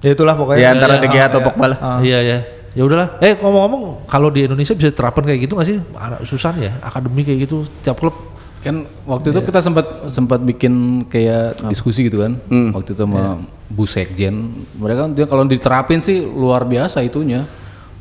Ya 0.00 0.10
itulah 0.16 0.34
pokoknya. 0.36 0.60
Ya 0.64 0.68
antara 0.72 0.96
iya, 0.96 1.02
De 1.04 1.08
Gea 1.12 1.24
atau 1.28 1.40
iya. 1.40 1.46
Pogba 1.46 1.66
lah. 1.68 1.78
iya 2.00 2.18
ya 2.22 2.38
ya 2.70 2.86
udahlah 2.86 3.18
eh 3.18 3.34
ngomong-ngomong 3.34 4.06
kalau 4.06 4.30
di 4.30 4.46
Indonesia 4.46 4.78
bisa 4.78 4.94
diterapkan 4.94 5.26
kayak 5.26 5.42
gitu 5.42 5.58
nggak 5.58 5.66
sih 5.66 5.78
Anak- 5.90 6.22
susah 6.22 6.54
ya 6.54 6.78
akademi 6.78 7.26
kayak 7.26 7.50
gitu 7.50 7.66
tiap 7.82 7.98
klub 7.98 8.14
Kan 8.60 8.84
waktu 9.08 9.32
itu 9.32 9.40
kita 9.40 9.64
sempat 9.64 10.12
sempat 10.12 10.44
bikin 10.44 11.04
kayak 11.08 11.64
diskusi 11.72 12.12
gitu 12.12 12.20
kan. 12.20 12.36
Waktu 12.76 12.92
itu 12.92 13.00
sama 13.08 13.40
Bu 13.72 13.88
Sekjen. 13.88 14.52
Mereka 14.76 15.08
kan 15.08 15.10
dia 15.16 15.24
kalau 15.24 15.48
diterapin 15.48 16.04
sih 16.04 16.20
luar 16.20 16.68
biasa 16.68 17.00
itunya. 17.00 17.48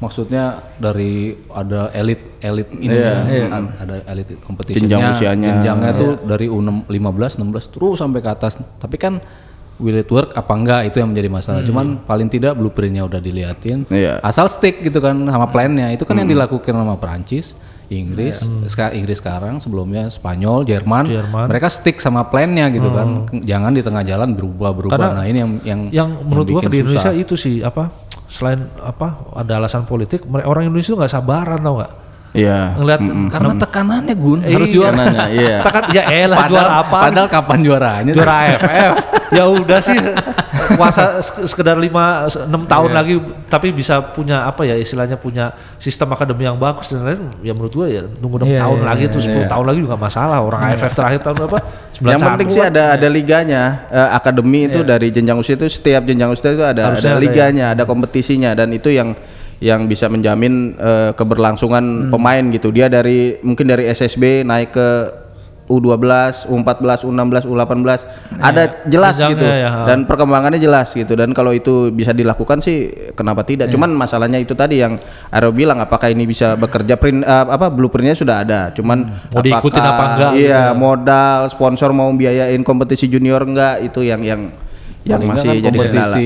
Maksudnya 0.03 0.75
dari 0.75 1.35
ada 1.51 1.91
elit 1.95 2.39
elit 2.43 2.71
ini 2.75 2.91
kan, 3.51 3.71
ada 3.79 4.03
elit 4.07 4.35
competitionnya, 4.43 4.87
Jenjang 4.95 5.15
usianya. 5.15 5.47
jenjangnya 5.59 5.91
tuh 5.95 6.11
dari 6.23 6.47
U15, 6.47 7.39
16 7.39 7.75
terus 7.75 7.95
sampai 7.99 8.19
ke 8.19 8.27
atas. 8.31 8.59
Tapi 8.59 8.95
kan 8.99 9.23
will 9.79 9.95
it 9.95 10.07
work 10.07 10.31
apa 10.31 10.51
enggak 10.51 10.81
itu 10.85 10.99
yang 10.99 11.09
menjadi 11.09 11.27
masalah. 11.27 11.61
Cuman 11.63 12.03
paling 12.03 12.27
tidak 12.27 12.53
blueprintnya 12.53 13.01
udah 13.01 13.17
diliatin. 13.17 13.87
Iya. 13.87 14.19
Asal 14.19 14.45
stick 14.45 14.79
gitu 14.79 14.99
kan 14.99 15.15
sama 15.17 15.47
plannya. 15.47 15.89
Itu 15.89 16.03
kan 16.03 16.15
yang 16.15 16.27
dilakukan 16.27 16.69
sama 16.69 16.95
Perancis, 16.95 17.55
Inggris, 17.87 18.37
seka- 18.67 18.91
Inggris 18.91 19.17
sekarang, 19.17 19.57
sebelumnya 19.57 20.07
Spanyol, 20.07 20.61
Jerman. 20.61 21.07
Jerman. 21.07 21.47
Mereka 21.47 21.67
stick 21.67 21.97
sama 21.97 22.21
plannya 22.23 22.69
gitu 22.69 22.91
kan. 22.91 23.25
Jangan 23.33 23.71
di 23.71 23.81
tengah 23.81 24.03
jalan 24.03 24.35
berubah-berubah. 24.35 24.93
Karena 24.93 25.09
Nah, 25.11 25.25
ini 25.25 25.37
yang 25.39 25.51
yang 25.63 25.81
yang 25.89 26.09
menurut 26.21 26.45
gua 26.45 26.61
bikin 26.61 26.69
di 26.69 26.77
Indonesia 26.83 27.09
susah. 27.09 27.17
itu 27.17 27.33
sih 27.33 27.55
apa 27.59 27.89
selain 28.29 28.61
apa 28.77 29.25
ada 29.33 29.57
alasan 29.57 29.83
politik 29.83 30.21
orang 30.29 30.69
Indonesia 30.69 30.93
itu 30.93 30.97
nggak 30.97 31.09
sabaran 31.09 31.57
tau 31.57 31.81
nggak 31.81 31.91
Iya. 32.29 32.77
ngelihat 32.77 33.01
karena 33.27 33.53
tekanannya 33.57 34.13
Gun 34.13 34.39
Eh, 34.45 34.53
harus 34.53 34.69
iya. 34.69 34.75
juara. 34.77 34.93
Karenanya, 34.93 35.25
iya. 35.29 35.57
Tekan 35.65 35.83
ya 35.89 36.03
elah 36.05 36.37
Padahal, 36.37 36.51
juara 36.51 36.71
apa? 36.77 36.97
padahal 37.03 37.27
kapan 37.27 37.59
juaranya? 37.65 38.11
Juara 38.13 38.33
AFF. 38.45 38.93
ya 39.37 39.43
udah 39.45 39.79
sih 39.79 39.97
puasa 40.73 41.21
sek- 41.21 41.45
sekedar 41.45 41.73
5 41.73 41.89
6 42.49 42.65
tahun 42.65 42.91
lagi 42.91 43.13
tapi 43.45 43.69
bisa 43.69 44.01
punya 44.01 44.41
apa 44.43 44.61
ya 44.63 44.73
istilahnya 44.73 45.15
punya 45.15 45.49
sistem 45.77 46.09
akademi 46.09 46.43
yang 46.43 46.57
bagus 46.57 46.89
dan 46.89 47.05
lain 47.05 47.21
ya 47.39 47.53
menurut 47.53 47.69
gua 47.71 47.85
ya 47.85 48.05
nunggu 48.05 48.41
6 48.41 48.45
Iya, 48.47 48.59
tahun 48.59 48.77
iya, 48.77 48.85
lagi 48.85 49.03
iya, 49.05 49.13
tuh 49.13 49.21
10 49.21 49.45
tahun 49.45 49.65
lagi 49.65 49.79
juga 49.81 49.97
masalah. 49.97 50.37
Orang 50.39 50.61
AFF 50.63 50.93
terakhir 50.93 51.19
tahun 51.21 51.35
berapa? 51.39 51.57
91 51.97 52.09
Yang 52.09 52.21
penting 52.23 52.47
sih 52.49 52.61
kan? 52.61 52.69
ada 52.69 52.83
ada 52.93 53.07
liganya. 53.07 53.63
Eh, 53.89 54.09
akademi 54.11 54.61
itu 54.65 54.79
dari 54.81 55.07
jenjang 55.09 55.37
usia 55.37 55.53
itu 55.53 55.65
setiap 55.65 56.05
jenjang 56.05 56.29
usia 56.29 56.49
itu 56.49 56.61
ada 56.61 56.93
Harusnya 56.93 57.13
ada 57.13 57.17
ada 57.17 57.21
ya. 57.21 57.25
liganya, 57.25 57.65
ada 57.73 57.83
kompetisinya 57.85 58.53
dan 58.53 58.69
itu 58.69 58.89
yang 58.89 59.13
yang 59.59 59.85
bisa 59.85 60.07
menjamin 60.07 60.75
eh, 60.75 61.11
keberlangsungan 61.13 62.09
pemain 62.09 62.43
gitu. 62.49 62.71
Dia 62.71 62.87
dari 62.87 63.35
mungkin 63.39 63.67
dari 63.67 63.85
SSB 63.85 64.43
naik 64.43 64.71
ke 64.71 64.89
U12, 65.69 66.01
U14, 66.49 67.05
U16, 67.05 67.45
U18 67.45 67.77
ada 68.41 68.63
jelas 68.89 69.21
Jenjangnya 69.21 69.37
gitu. 69.37 69.45
ya, 69.45 69.69
ha. 69.69 69.79
dan 69.85 70.01
perkembangannya 70.01 70.57
jelas 70.57 70.89
gitu. 70.89 71.13
Dan 71.13 71.29
kalau 71.29 71.53
itu 71.53 71.93
bisa 71.93 72.09
dilakukan 72.09 72.57
sih 72.57 72.89
kenapa 73.13 73.45
tidak? 73.45 73.69
Cuman 73.69 73.93
masalahnya 73.93 74.41
itu 74.41 74.57
tadi 74.57 74.81
yang 74.81 74.97
Aro 75.29 75.53
bilang 75.53 75.77
apakah 75.77 76.09
ini 76.09 76.25
bisa 76.25 76.57
bekerja? 76.57 76.97
Print 76.97 77.21
eh, 77.21 77.45
apa 77.45 77.69
blueprintnya 77.69 78.17
sudah 78.17 78.41
ada. 78.41 78.73
Cuman 78.73 79.13
Mau 79.29 79.45
diikutin 79.45 79.77
apakah- 79.77 79.93
apa 79.93 80.03
enggak 80.09 80.31
gitu 80.33 80.41
iya 80.41 80.57
ya. 80.57 80.73
modal 80.73 81.39
sponsor 81.47 81.93
mau 81.93 82.09
biayain 82.09 82.65
kompetisi 82.65 83.05
junior 83.05 83.45
enggak? 83.45 83.85
Itu 83.85 84.01
yang 84.01 84.25
yang 84.25 84.49
yang 85.05 85.21
Paling 85.21 85.29
masih 85.29 85.45
nggak 85.45 85.53
kan 85.53 85.65
jadi 85.69 85.77
kendala. 85.77 86.01
kompetisi 86.01 86.25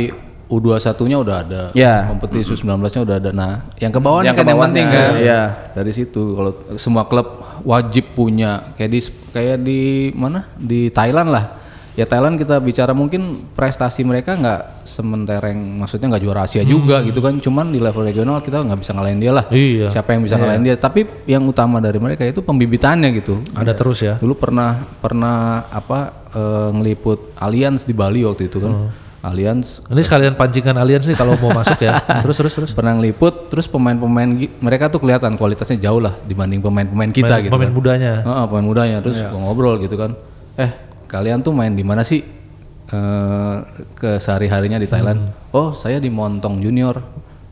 U21-nya 0.53 1.17
udah 1.17 1.35
ada. 1.41 1.61
Ya. 1.73 2.05
Kompetisi 2.05 2.53
U19-nya 2.53 3.01
udah 3.01 3.15
ada. 3.17 3.31
Nah, 3.31 3.53
yang 3.77 3.89
ke 3.89 3.97
bawahnya 3.97 4.31
Yang 4.31 4.37
kan 4.37 4.45
yang 4.47 4.61
penting 4.61 4.85
kan. 4.87 5.11
iya. 5.17 5.41
Dari 5.73 5.91
situ 5.91 6.21
kalau 6.33 6.51
semua 6.75 7.03
klub 7.03 7.27
wajib 7.63 8.13
punya 8.13 8.75
kayak 8.75 8.91
di 8.91 8.99
kayak 9.29 9.57
di 9.59 9.81
mana? 10.13 10.45
Di 10.53 10.87
Thailand 10.87 11.29
lah. 11.29 11.45
Ya 11.93 12.09
Thailand 12.09 12.41
kita 12.41 12.57
bicara 12.57 12.89
mungkin 12.89 13.45
prestasi 13.53 14.01
mereka 14.01 14.33
nggak 14.33 14.81
sementereng 14.81 15.77
maksudnya 15.77 16.09
nggak 16.09 16.23
juara 16.25 16.41
Asia 16.41 16.65
juga 16.65 17.05
gitu 17.05 17.21
kan 17.21 17.37
cuman 17.37 17.69
di 17.69 17.77
level 17.77 18.01
regional 18.01 18.41
kita 18.41 18.65
nggak 18.65 18.81
bisa 18.81 18.97
ngalahin 18.97 19.21
dia 19.21 19.29
lah 19.29 19.45
Iya. 19.53 19.93
siapa 19.93 20.17
yang 20.17 20.25
bisa 20.25 20.41
ngalahin 20.41 20.65
dia 20.65 20.73
tapi 20.73 21.05
yang 21.29 21.45
utama 21.45 21.77
dari 21.77 22.01
mereka 22.01 22.25
itu 22.25 22.41
pembibitannya 22.41 23.13
gitu 23.13 23.45
Ada 23.53 23.77
terus 23.77 24.01
ya. 24.01 24.17
Dulu 24.17 24.33
pernah 24.33 24.73
pernah 24.97 25.69
apa 25.69 26.25
eh, 26.33 26.69
ngeliput 26.73 27.37
Allianz 27.37 27.85
di 27.85 27.93
Bali 27.93 28.25
waktu 28.25 28.49
itu 28.49 28.57
kan. 28.57 28.89
Allianz 29.23 29.79
Ini 29.85 30.01
sekalian 30.01 30.35
pancingan 30.35 30.75
aliens 30.75 31.03
nih 31.03 31.15
kalau 31.15 31.39
mau 31.39 31.55
masuk 31.55 31.79
ya. 31.79 31.95
Terus 32.23 32.35
terus 32.37 32.53
terus. 32.53 32.71
pernah 32.71 32.91
ngeliput 32.93 33.47
terus 33.47 33.65
pemain-pemain 33.65 34.27
mereka 34.59 34.87
tuh 34.87 34.99
kelihatan 34.99 35.33
kualitasnya 35.33 35.79
jauh 35.79 35.97
lah 35.97 36.19
dibanding 36.21 36.59
pemain-pemain 36.59 37.07
kita 37.09 37.25
Pemain- 37.29 37.41
gitu 37.41 37.51
pemain 37.51 37.65
kan. 37.65 37.73
mudanya. 37.73 38.13
Heeh, 38.21 38.43
pemain 38.45 38.65
mudanya 38.65 38.97
terus 38.99 39.17
gua 39.17 39.39
ngobrol 39.41 39.79
gitu 39.79 39.95
kan. 39.95 40.11
Eh, 40.55 40.69
kalian 41.07 41.39
tuh 41.39 41.51
main 41.51 41.71
di 41.71 41.81
mana 41.81 42.03
sih? 42.03 42.19
Eh 42.85 43.55
ke 43.93 44.19
sehari-harinya 44.19 44.75
di 44.75 44.85
Thailand. 44.85 45.19
Oh, 45.49 45.71
saya 45.71 45.97
di 45.97 46.11
Montong 46.11 46.59
Junior. 46.59 46.99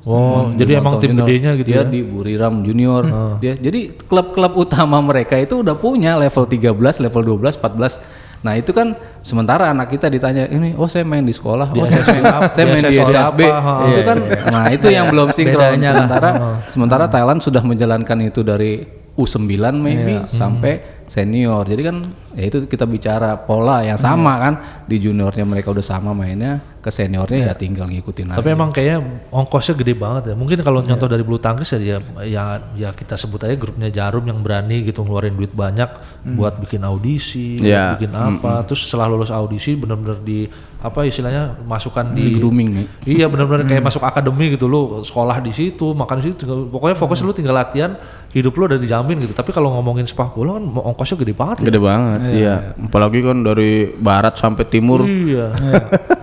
Oh, 0.02 0.50
Di 0.50 0.66
jadi 0.66 0.82
emang 0.82 0.98
tim 0.98 1.14
Junior. 1.14 1.24
gedenya 1.24 1.52
gitu 1.56 1.68
Dia 1.68 1.78
ya. 1.78 1.84
di 1.86 2.02
Buriram 2.02 2.56
Junior. 2.60 3.04
Dia 3.38 3.54
jadi 3.56 3.80
klub-klub 4.02 4.58
utama 4.60 4.98
mereka 5.00 5.38
itu 5.38 5.62
udah 5.62 5.74
punya 5.74 6.18
level 6.18 6.44
13, 6.44 6.74
level 7.00 7.22
12, 7.38 7.56
14. 7.56 8.02
Nah, 8.42 8.58
itu 8.58 8.74
kan 8.74 8.98
sementara 9.22 9.70
anak 9.70 9.94
kita 9.94 10.10
ditanya 10.10 10.50
ini, 10.50 10.74
oh 10.74 10.90
saya 10.90 11.06
main 11.06 11.22
di 11.22 11.30
sekolah, 11.30 11.78
oh 11.78 11.86
saya 11.86 12.04
main, 12.10 12.24
saya 12.50 12.66
main 12.66 12.84
di 12.84 12.96
SSB 12.98 13.14
SSB. 13.14 13.42
apa, 13.46 13.60
ha. 13.62 13.74
Itu 13.94 14.02
kan 14.02 14.18
nah 14.50 14.66
itu 14.74 14.88
yang 14.90 15.06
belum 15.14 15.30
sinkron. 15.30 15.78
Bedanya 15.78 15.90
lah. 15.94 15.98
Sementara 16.02 16.30
sementara 16.74 17.06
Thailand 17.06 17.40
sudah 17.46 17.62
menjalankan 17.62 18.18
itu 18.26 18.42
dari 18.42 18.82
U9 19.14 19.46
maybe 19.78 20.26
sampai 20.26 21.01
senior. 21.12 21.68
Jadi 21.68 21.82
kan 21.84 21.96
ya 22.32 22.44
itu 22.48 22.64
kita 22.64 22.88
bicara 22.88 23.36
pola 23.36 23.84
yang 23.84 24.00
sama 24.00 24.40
kan 24.40 24.54
di 24.88 24.96
juniornya 24.96 25.44
mereka 25.44 25.68
udah 25.68 25.84
sama 25.84 26.16
mainnya, 26.16 26.64
ke 26.80 26.88
seniornya 26.88 27.46
ya 27.46 27.54
tinggal 27.54 27.86
ngikutin 27.86 28.32
Tapi 28.32 28.48
aja. 28.48 28.56
emang 28.56 28.72
kayaknya 28.72 28.98
ongkosnya 29.30 29.76
gede 29.76 29.94
banget 29.94 30.24
ya. 30.32 30.36
Mungkin 30.36 30.64
kalau 30.64 30.80
nyontoh 30.80 31.06
dari 31.06 31.22
bulu 31.22 31.38
tangkis 31.38 31.68
ya, 31.70 31.80
ya 31.84 31.98
ya 32.24 32.44
ya 32.74 32.90
kita 32.90 33.20
sebut 33.20 33.44
aja 33.44 33.54
grupnya 33.54 33.92
Jarum 33.92 34.24
yang 34.24 34.40
berani 34.40 34.82
gitu 34.82 35.04
ngeluarin 35.04 35.36
duit 35.36 35.52
banyak 35.52 35.92
buat 36.32 36.56
bikin 36.58 36.82
audisi, 36.82 37.60
buat 37.60 37.68
Ya. 37.68 37.86
bikin 37.94 38.16
apa. 38.16 38.64
Terus 38.64 38.88
setelah 38.88 39.12
lulus 39.12 39.30
audisi 39.30 39.76
benar-benar 39.76 40.24
di 40.24 40.48
apa 40.82 41.06
istilahnya 41.06 41.62
masukkan 41.62 42.02
di 42.10 42.26
di 42.26 42.34
grooming 42.34 42.70
nih. 42.74 42.86
Iya 43.06 43.30
benar-benar 43.30 43.70
kayak 43.70 43.84
masuk 43.84 44.02
akademi 44.02 44.50
gitu 44.50 44.66
lu 44.66 45.04
sekolah 45.04 45.38
di 45.38 45.52
situ, 45.52 45.94
makan 45.94 46.18
di 46.18 46.24
situ. 46.26 46.42
tinggal- 46.42 46.66
pokoknya 46.66 46.98
fokus 46.98 47.22
lu 47.22 47.30
tinggal 47.30 47.54
latihan, 47.54 47.94
hidup 48.32 48.56
lu 48.56 48.66
udah 48.66 48.80
dijamin 48.80 49.22
gitu. 49.22 49.36
Tapi 49.36 49.52
kalau 49.52 49.70
ngomongin 49.72 50.10
sepak 50.10 50.34
bola 50.34 50.58
kan 50.58 50.66
ongkosnya 51.02 51.18
gede 51.18 51.34
banget 51.34 51.58
ya. 51.58 51.66
gede 51.66 51.80
banget 51.82 52.20
iya 52.32 52.56
apalagi 52.78 53.20
kan 53.20 53.38
dari 53.42 53.72
barat 53.92 54.38
sampai 54.38 54.64
timur 54.64 55.02
Iya. 55.02 55.50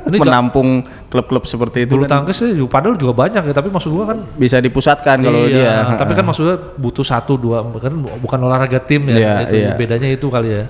Ini 0.09 0.17
ja- 0.17 0.25
menampung 0.25 0.69
klub-klub 1.09 1.45
seperti 1.45 1.85
itu 1.85 1.93
bulu 1.93 2.07
kan 2.07 2.25
tangkis 2.25 2.41
sih 2.41 2.57
padahal 2.65 2.97
juga 2.97 3.13
banyak 3.13 3.43
ya, 3.43 3.53
tapi 3.53 3.69
maksud 3.69 3.91
gua 3.91 4.09
kan 4.09 4.25
bisa 4.39 4.57
dipusatkan 4.57 5.21
kalau 5.21 5.45
iya, 5.45 5.85
dia 5.85 5.99
tapi 5.99 6.15
kan 6.15 6.25
maksudnya 6.25 6.57
butuh 6.79 7.03
satu 7.03 7.37
dua 7.37 7.61
kan 7.75 7.93
bukan 7.93 8.39
olahraga 8.41 8.79
tim 8.79 9.05
ya. 9.05 9.17
Iya, 9.17 9.33
itu 9.45 9.55
iya. 9.59 9.71
bedanya 9.75 10.09
itu 10.09 10.27
kali 10.29 10.49
ya. 10.49 10.65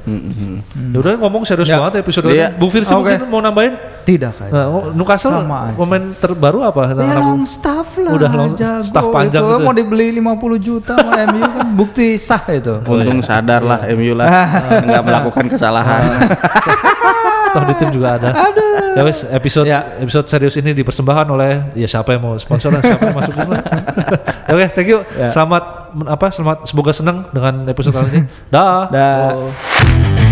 Ya 0.89 0.99
udah 0.99 1.13
ngomong 1.19 1.43
serius 1.45 1.69
banget 1.69 1.93
ya 1.95 2.01
episode 2.01 2.27
Iya. 2.29 2.51
ini. 2.51 2.59
Bung 2.59 2.71
Firsi 2.73 2.91
Oke. 2.91 3.15
mungkin 3.15 3.21
mau 3.29 3.39
nambahin 3.39 3.75
Tidak 4.01 4.33
kayak. 4.33 4.51
Nah, 4.51 4.67
oh, 4.67 4.85
Newcastle 4.91 5.37
Sama 5.37 5.69
aja. 5.69 5.77
pemain 5.77 6.05
terbaru 6.17 6.59
apa? 6.65 6.97
Ya 6.97 7.15
long 7.15 7.45
staff 7.45 7.93
lah. 8.01 8.17
Udah 8.17 8.31
long- 8.33 8.57
jago 8.57 8.81
staff 8.83 9.05
panjang 9.13 9.39
itu. 9.39 9.51
gitu 9.51 9.61
ya. 9.61 9.67
Mau 9.69 9.75
dibeli 9.77 10.07
50 10.17 10.57
juta 10.59 10.93
sama 10.97 11.13
MU 11.29 11.43
kan 11.45 11.67
bukti 11.77 12.17
sah 12.17 12.41
itu. 12.49 12.75
untung 12.83 13.21
sadar 13.21 13.61
lah 13.61 13.85
MU 13.99 14.15
lah 14.15 14.27
nggak 14.87 15.03
melakukan 15.03 15.45
kesalahan 15.51 16.07
Toh 17.49 17.65
di 17.65 17.75
tim 17.81 17.89
juga 17.89 18.21
ada. 18.21 18.29
Ya 18.93 19.01
wes 19.01 19.25
episode 19.25 19.65
Ya. 19.65 19.97
episode 19.97 20.29
serius 20.29 20.53
ini 20.55 20.77
dipersembahkan 20.77 21.25
oleh 21.27 21.65
ya 21.73 21.89
siapa 21.89 22.13
yang 22.13 22.21
mau 22.21 22.37
sponsor 22.37 22.69
lah, 22.69 22.85
siapa 22.85 23.09
yang 23.09 23.17
masukin 23.17 23.49
lah. 23.49 23.65
Oke, 24.53 24.67
thank 24.77 24.85
you. 24.85 25.01
Ya. 25.17 25.33
Selamat 25.33 25.89
apa? 26.05 26.29
Selamat 26.29 26.69
semoga 26.69 26.93
senang 26.93 27.25
dengan 27.33 27.65
episode 27.65 27.97
kali 27.97 28.09
ini. 28.13 28.23
Dah. 28.53 28.85
Dan 28.93 30.28